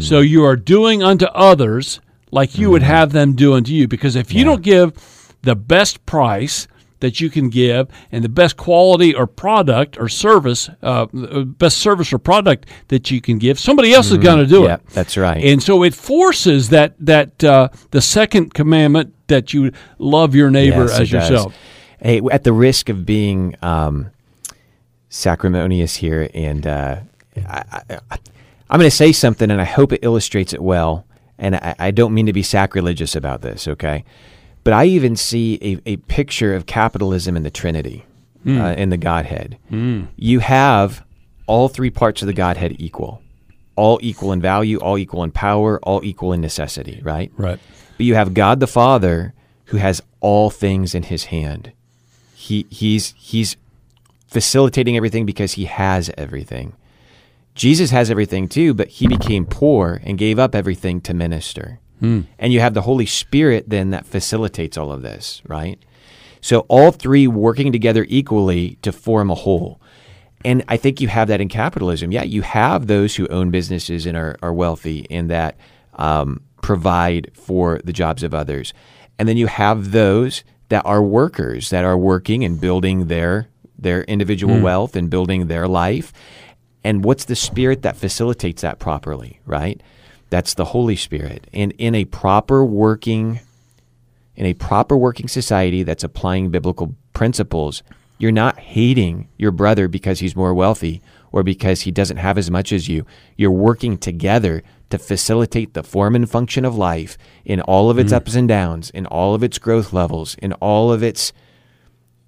[0.00, 2.00] So you are doing unto others
[2.30, 3.88] like you would have them do unto you.
[3.88, 4.92] Because if you don't give
[5.42, 6.66] the best price
[7.00, 12.12] that you can give and the best quality or product or service, uh, best service
[12.12, 14.86] or product that you can give, somebody else is going to do Yeah, it.
[14.88, 15.42] that's right.
[15.44, 20.86] And so it forces that that uh, the second commandment that you love your neighbor
[20.86, 21.54] Yes, as yourself.
[22.00, 24.10] Hey, at the risk of being um,
[25.08, 26.96] sacrimonious here, and uh,
[27.36, 28.18] I, I,
[28.70, 31.06] I'm going to say something, and I hope it illustrates it well.
[31.38, 34.04] And I, I don't mean to be sacrilegious about this, okay?
[34.64, 38.04] But I even see a, a picture of capitalism in the Trinity,
[38.46, 39.58] uh, in the Godhead.
[40.16, 41.04] You have
[41.46, 43.22] all three parts of the Godhead equal,
[43.76, 47.30] all equal in value, all equal in power, all equal in necessity, right?
[47.36, 47.58] Right.
[47.96, 49.34] But you have God the Father
[49.66, 51.72] who has all things in his hand.
[52.34, 53.56] He he's he's
[54.28, 56.74] facilitating everything because he has everything.
[57.58, 61.80] Jesus has everything too, but he became poor and gave up everything to minister.
[62.38, 65.78] And you have the Holy Spirit then that facilitates all of this, right?
[66.40, 69.80] So all three working together equally to form a whole.
[70.44, 72.12] And I think you have that in capitalism.
[72.12, 75.56] Yeah, you have those who own businesses and are, are wealthy and that
[75.94, 78.72] um, provide for the jobs of others.
[79.18, 83.48] And then you have those that are workers that are working and building their
[83.80, 86.12] their individual wealth and building their life.
[86.84, 89.82] And what's the spirit that facilitates that properly, right?
[90.30, 91.46] That's the Holy Spirit.
[91.52, 93.40] And in a proper working
[94.36, 97.82] in a proper working society that's applying biblical principles,
[98.18, 101.00] You're not hating your brother because he's more wealthy
[101.30, 103.06] or because he doesn't have as much as you.
[103.36, 108.08] You're working together to facilitate the form and function of life in all of its
[108.08, 108.16] mm-hmm.
[108.16, 111.32] ups and downs, in all of its growth levels, in all of its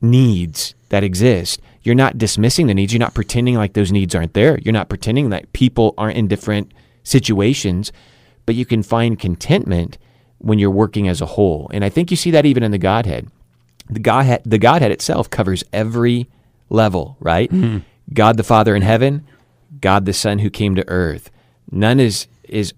[0.00, 1.60] needs that exist.
[1.82, 2.92] You're not dismissing the needs.
[2.92, 4.58] You're not pretending like those needs aren't there.
[4.58, 6.72] You're not pretending that people aren't in different
[7.02, 7.92] situations,
[8.46, 9.96] but you can find contentment
[10.38, 11.70] when you're working as a whole.
[11.72, 13.28] And I think you see that even in the Godhead.
[13.88, 16.28] The Godhead, the Godhead itself covers every
[16.68, 17.50] level, right?
[17.50, 17.78] Mm-hmm.
[18.12, 19.26] God the Father in heaven,
[19.80, 21.30] God the Son who came to earth.
[21.70, 22.72] None is is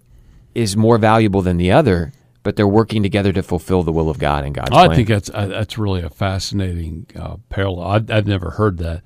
[0.54, 2.12] is more valuable than the other,
[2.42, 4.96] but they're working together to fulfill the will of God and God's I plan.
[4.96, 7.86] think that's uh, that's really a fascinating uh, parallel.
[7.86, 9.02] I, I've never heard that.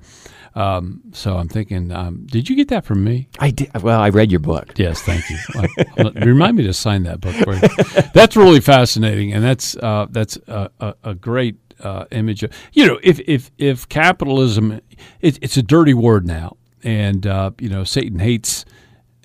[0.54, 3.28] Um, so I'm thinking, um, did you get that from me?
[3.38, 3.82] I did.
[3.82, 4.78] Well, I read your book.
[4.78, 5.36] Yes, thank you.
[5.54, 7.34] Uh, remind me to sign that book.
[7.34, 8.08] For you.
[8.14, 12.42] That's really fascinating, and that's uh, that's a, a, a great uh, image.
[12.42, 14.80] Of, you know, if if if capitalism,
[15.20, 18.64] it, it's a dirty word now, and uh, you know, Satan hates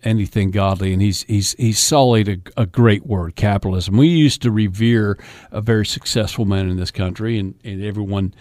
[0.03, 3.97] anything godly, and he's he's he's sullied a, a great word, capitalism.
[3.97, 5.17] We used to revere
[5.51, 8.33] a very successful man in this country, and, and everyone.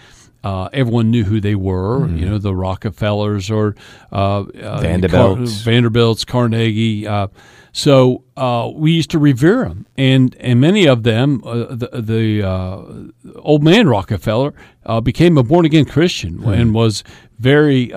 [0.42, 3.76] Uh, everyone knew who they were, you know, the Rockefellers or
[4.10, 5.60] uh, uh, Vanderbilts.
[5.60, 7.06] Vanderbilts, Carnegie.
[7.06, 7.26] Uh,
[7.72, 12.42] so uh, we used to revere them, and and many of them, uh, the, the
[12.42, 14.54] uh, old man Rockefeller
[14.86, 17.04] uh, became a born again Christian and was
[17.38, 17.92] very.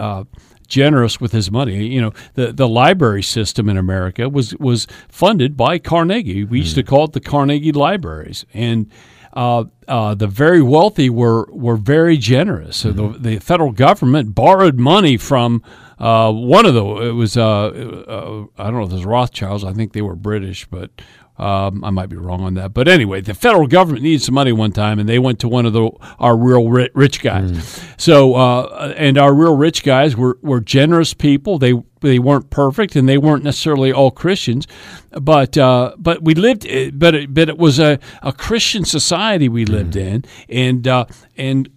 [0.74, 1.88] Generous with his money.
[1.88, 6.43] You know the the library system in america was was funded by carnegie.
[6.43, 8.45] We used to call it the carnegie libraries.
[8.53, 8.89] And
[9.34, 12.78] uh, uh, the very wealthy were were very generous.
[12.78, 15.63] So the, the federal government borrowed money from
[15.99, 19.63] uh, one of the it was uh, uh, I don't know if it was Rothschilds.
[19.63, 20.89] I think they were British, but
[21.38, 22.73] um, I might be wrong on that.
[22.73, 25.65] But anyway, the federal government needed some money one time, and they went to one
[25.65, 27.81] of the our real rich guys.
[27.97, 31.57] So uh, and our real rich guys were were generous people.
[31.57, 34.67] They they weren't perfect and they weren't necessarily all Christians,
[35.11, 36.67] but uh, but we lived
[36.99, 41.05] but it, but it was a, a Christian society we lived in and uh,
[41.36, 41.67] and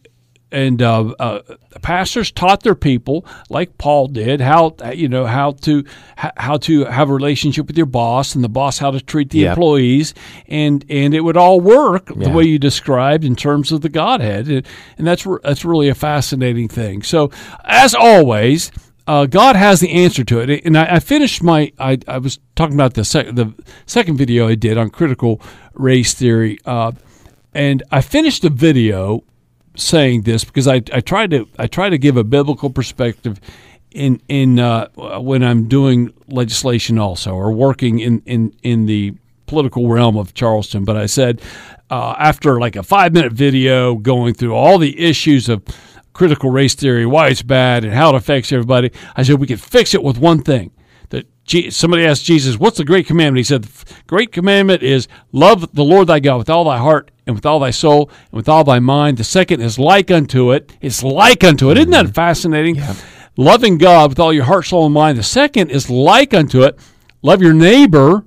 [0.52, 1.40] and uh, uh,
[1.82, 5.84] pastors taught their people, like Paul did, how you know how to
[6.16, 9.40] how to have a relationship with your boss, and the boss how to treat the
[9.40, 9.50] Yep.
[9.56, 10.14] employees,
[10.46, 14.48] and and it would all work the way you described in terms of the Godhead,
[14.48, 14.66] and,
[14.98, 17.02] and that's that's really a fascinating thing.
[17.02, 17.30] So,
[17.64, 18.70] as always.
[19.08, 21.70] Uh, God has the answer to it, and I, I finished my.
[21.78, 23.54] I, I was talking about the sec, the
[23.86, 25.40] second video I did on critical
[25.74, 26.90] race theory, uh,
[27.54, 29.22] and I finished the video
[29.76, 33.40] saying this because I, I try to I try to give a biblical perspective
[33.90, 34.88] in in uh,
[35.20, 39.14] when I'm doing legislation also or working in in in the
[39.46, 40.84] political realm of Charleston.
[40.84, 41.40] But I said
[41.90, 45.62] uh, after like a five minute video going through all the issues of
[46.12, 49.60] critical race theory, why it's bad, and how it affects everybody, I said we could
[49.60, 50.72] fix it with one thing.
[51.10, 51.26] That
[51.70, 55.84] somebody asked Jesus, "What's the great commandment?" He said, "The great commandment is love the
[55.84, 58.64] Lord thy God with all thy heart and with all thy soul and with all
[58.64, 59.18] thy mind.
[59.18, 60.72] The second is like unto it.
[60.80, 61.78] It's like unto it.
[61.78, 62.80] Isn't that fascinating?
[63.36, 65.18] Loving God with all your heart, soul, and mind.
[65.18, 66.78] The second is like unto it.
[67.22, 68.24] Love your neighbor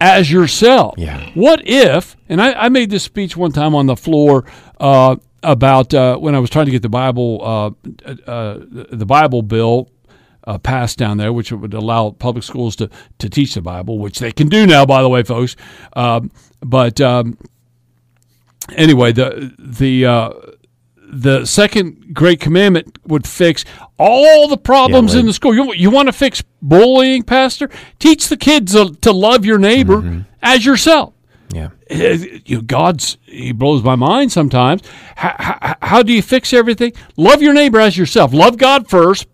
[0.00, 0.94] as yourself.
[0.98, 1.30] Yeah.
[1.34, 2.16] What if?
[2.28, 4.44] And I, I made this speech one time on the floor
[4.78, 9.42] uh, about uh, when I was trying to get the Bible, uh, uh, the Bible
[9.42, 9.90] bill
[10.44, 14.18] uh, passed down there, which would allow public schools to, to teach the Bible, which
[14.18, 15.56] they can do now, by the way, folks.
[15.94, 16.30] Um,
[16.60, 17.38] but um,
[18.76, 20.30] anyway, the the uh,
[21.14, 23.64] the second great commandment would fix
[23.98, 25.54] all the problems Yeah, in the school.
[25.54, 27.68] You, you want to fix bullying, Pastor?
[27.98, 30.20] Teach the kids to, to love your neighbor Mm-hmm.
[30.42, 31.12] as yourself.
[31.52, 31.68] Yeah.
[31.90, 34.80] You know, God's he blows my mind sometimes.
[35.16, 36.94] How, how, how do you fix everything?
[37.18, 38.32] Love your neighbor as yourself.
[38.32, 39.26] Love God first,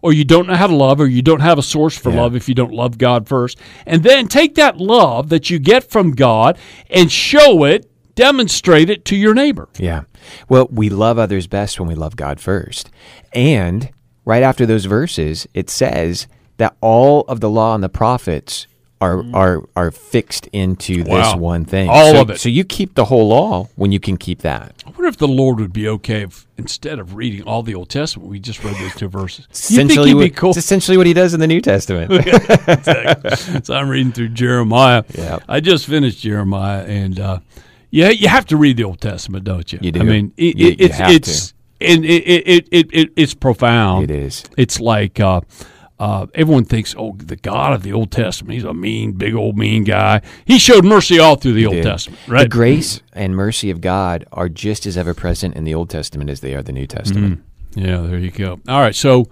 [0.00, 2.20] or you don't know how to love, or you don't have a source for Yeah.
[2.22, 3.58] love if you don't love God first.
[3.84, 6.56] And then take that love that you get from God
[6.88, 9.68] and show it, demonstrate it to your neighbor.
[9.78, 10.02] Yeah.
[10.48, 12.90] Well, we love others best when we love God first.
[13.32, 13.90] And
[14.24, 18.66] right after those verses, it says that all of the law and the prophets
[18.98, 21.86] are are are fixed into this one thing.
[21.90, 22.40] All So- of it.
[22.40, 24.82] So you keep the whole law when you can keep that.
[24.86, 27.90] I wonder if the Lord would be okay if instead of reading all the Old
[27.90, 29.46] Testament, we just read those two verses.
[29.52, 30.48] Essentially, he'd what, be cool?
[30.50, 32.10] it's essentially what he does in the New Testament.
[33.66, 35.04] so I'm reading through Jeremiah.
[35.14, 35.38] Yeah.
[35.48, 37.38] I just finished Jeremiah, and uh,
[37.90, 39.78] yeah, you have to read the Old Testament, don't you?
[39.82, 40.00] You do.
[40.00, 44.04] I mean, it, You- it, you it's it's and it, it, it, it it's profound.
[44.04, 44.44] It is.
[44.56, 45.42] It's like uh,
[45.98, 49.56] uh, everyone thinks, oh, the God of the Old Testament, he's a mean, big old
[49.58, 50.22] mean guy.
[50.46, 52.42] He showed mercy all through the Old Dude, Testament, right?
[52.44, 56.30] The grace and mercy of God are just as ever present in the Old Testament
[56.30, 57.42] as they are the New Testament.
[57.74, 58.58] Yeah, there you go.
[58.68, 59.26] All right, so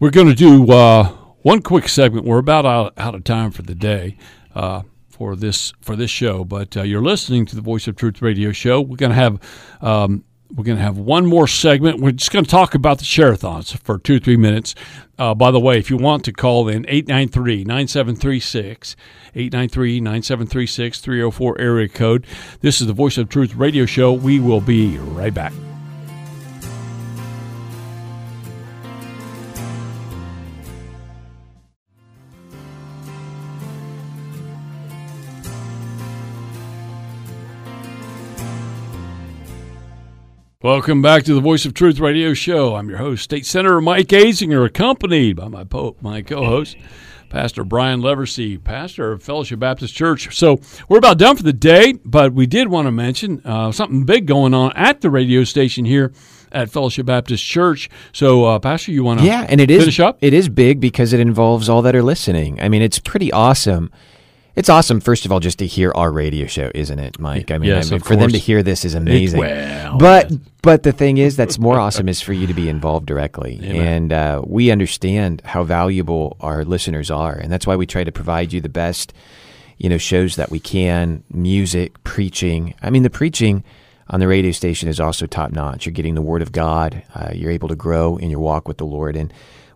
[0.00, 1.08] we're going to do uh,
[1.42, 2.26] one quick segment.
[2.26, 4.16] We're about out, out of time for the day
[4.54, 4.82] uh,
[5.24, 8.52] for this for this show, but uh, you're listening to the Voice of Truth radio
[8.52, 8.82] show.
[8.82, 9.40] We're going to have.
[9.80, 12.00] Um, we're going to have one more segment.
[12.00, 14.74] We're just going to talk about the share-a-thons for two three minutes.
[15.18, 18.94] Uh, by the way, if you want to call in 893-9736,
[19.34, 22.26] 893-9736, 304 area code.
[22.60, 24.12] This is the Voice of Truth radio show.
[24.12, 25.54] We will be right back.
[40.64, 42.74] Welcome back to the Voice of Truth radio show.
[42.74, 46.78] I'm your host, State Senator Mike Azinger, accompanied by my, po- my co host,
[47.28, 50.34] Pastor Brian Leversey, pastor of Fellowship Baptist Church.
[50.34, 54.06] So we're about done for the day, but we did want to mention uh, something
[54.06, 56.14] big going on at the radio station here
[56.50, 57.90] at Fellowship Baptist Church.
[58.12, 60.16] So, uh, Pastor, you want to Yeah, and it is finish up?
[60.22, 62.58] it is big because it involves all that are listening.
[62.62, 63.90] I mean, it's pretty awesome.
[64.56, 67.50] It's awesome, first of all, just to hear our radio show, isn't it, Mike?
[67.50, 69.40] I mean, Yes, I mean for them to hear this is amazing.
[69.40, 70.30] well, but
[70.62, 74.12] but the thing is, that's more awesome is for you to be involved directly, and
[74.12, 78.52] uh, we understand how valuable our listeners are, and that's why we try to provide
[78.52, 79.12] you the best,
[79.76, 82.74] you know, shows that we can, music, preaching.
[82.80, 83.64] I mean, the preaching
[84.08, 85.84] on the radio station is also top notch.
[85.84, 87.02] You're getting the Word of God.
[87.14, 89.32] Uh, you're able to grow in your walk with the Lord, and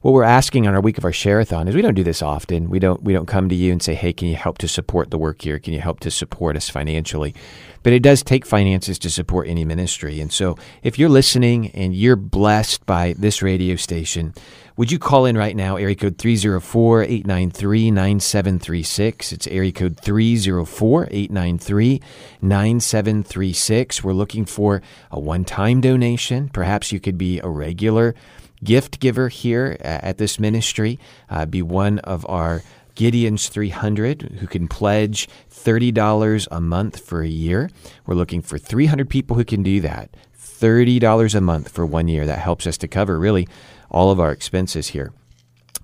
[0.09, 2.71] what we're asking on our week of our share-a-thon is we don't do this often.
[2.71, 5.11] We don't we don't come to you and say, "Hey, can you help to support
[5.11, 5.59] the work here?
[5.59, 7.35] Can you help to support us financially?"
[7.83, 10.19] But it does take finances to support any ministry.
[10.19, 14.33] And so, if you're listening and you're blessed by this radio station,
[14.79, 19.33] would you call in right now, area code 304 893 9736?
[19.33, 22.01] It's area code 304 893
[22.41, 24.03] 9736.
[24.03, 24.81] We're looking for
[25.11, 26.49] a one time donation.
[26.49, 28.15] Perhaps you could be a regular
[28.63, 30.99] gift giver here at this ministry,
[31.31, 32.63] uh, be one of our
[32.95, 37.71] Gideon's 300 who can pledge $30 a month for a year.
[38.07, 40.11] We're looking for 300 people who can do that.
[40.37, 42.27] $30 a month for one year.
[42.27, 43.47] That helps us to cover really
[43.91, 45.13] all of our expenses here.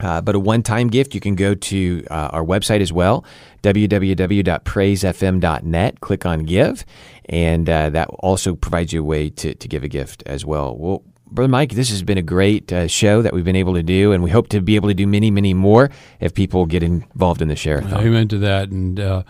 [0.01, 3.25] Uh, but a one time gift, you can go to uh, our website as well,
[3.63, 6.01] www.praisefm.net.
[6.01, 6.85] Click on Give,
[7.27, 10.77] and uh, that also provides you a way to, to give a gift as well.
[10.77, 13.83] Well, Brother Mike, this has been a great uh, show that we've been able to
[13.83, 16.83] do, and we hope to be able to do many, many more if people get
[16.83, 18.07] involved in the share-a-thon.
[18.07, 18.69] Amen to that.
[18.69, 19.23] And uh,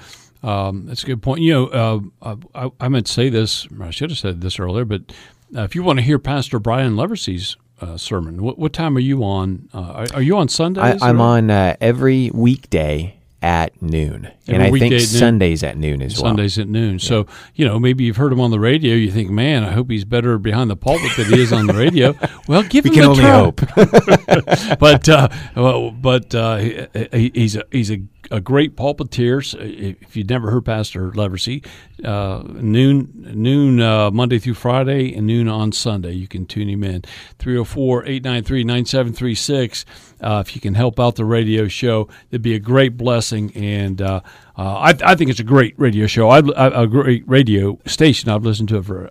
[0.42, 1.40] um, that's a good point.
[1.40, 4.84] You know, uh, I, I meant to say this, I should have said this earlier,
[4.84, 5.12] but
[5.56, 9.00] uh, if you want to hear Pastor Brian Leversey's uh, sermon, what, what time are
[9.00, 9.68] you on?
[9.72, 11.02] Uh, are, are you on I, Sundays?
[11.02, 14.98] I'm or- on uh, every weekday at noon, and I think?
[15.02, 16.30] Sundays at noon as well.
[16.30, 16.98] Sundays at noon.
[16.98, 18.94] So, you know, maybe you've heard him on the radio.
[18.94, 21.74] You think, man, I hope he's better behind the pulpit than he is on the
[21.74, 22.14] radio.
[22.48, 23.38] Well, give We him can a only try.
[23.38, 24.78] hope.
[24.78, 29.44] but uh, well, but uh, he- he's a he's a, a great pulpiteer.
[29.44, 31.64] So If you've never heard Pastor Leversey,
[32.04, 36.84] uh, noon noon uh, Monday through Friday and noon on Sunday, you can tune him
[36.84, 37.02] in
[37.38, 39.84] 304-893-9736.
[40.20, 43.52] Uh, if you can help out the radio show, it'd be a great blessing.
[43.54, 44.20] And uh,
[44.56, 46.30] uh, I, I think it's a great radio show.
[46.30, 48.30] I, I, a great radio station.
[48.30, 49.10] I've listened to it for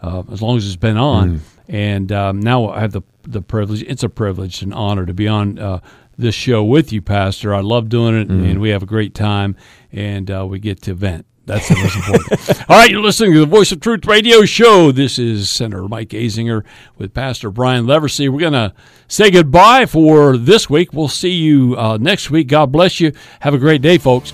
[0.00, 1.40] uh, as long as it's been on.
[1.68, 3.82] And um, now I have the the privilege.
[3.84, 5.80] It's a privilege and honor to be on uh,
[6.22, 7.54] this show with you, Pastor.
[7.54, 9.56] I love doing it, and we have a great time,
[9.92, 11.26] and uh, we get to vent.
[11.44, 12.60] That's the most important.
[12.70, 14.92] All right, you're listening to the Voice of Truth radio show.
[14.92, 16.64] This is Senator Mike Azinger
[16.96, 18.28] with Pastor Brian Leversey.
[18.28, 18.72] We're going to
[19.08, 20.92] say goodbye for this week.
[20.92, 22.46] We'll see you uh, next week.
[22.46, 23.12] God bless you.
[23.40, 24.32] Have a great day, folks.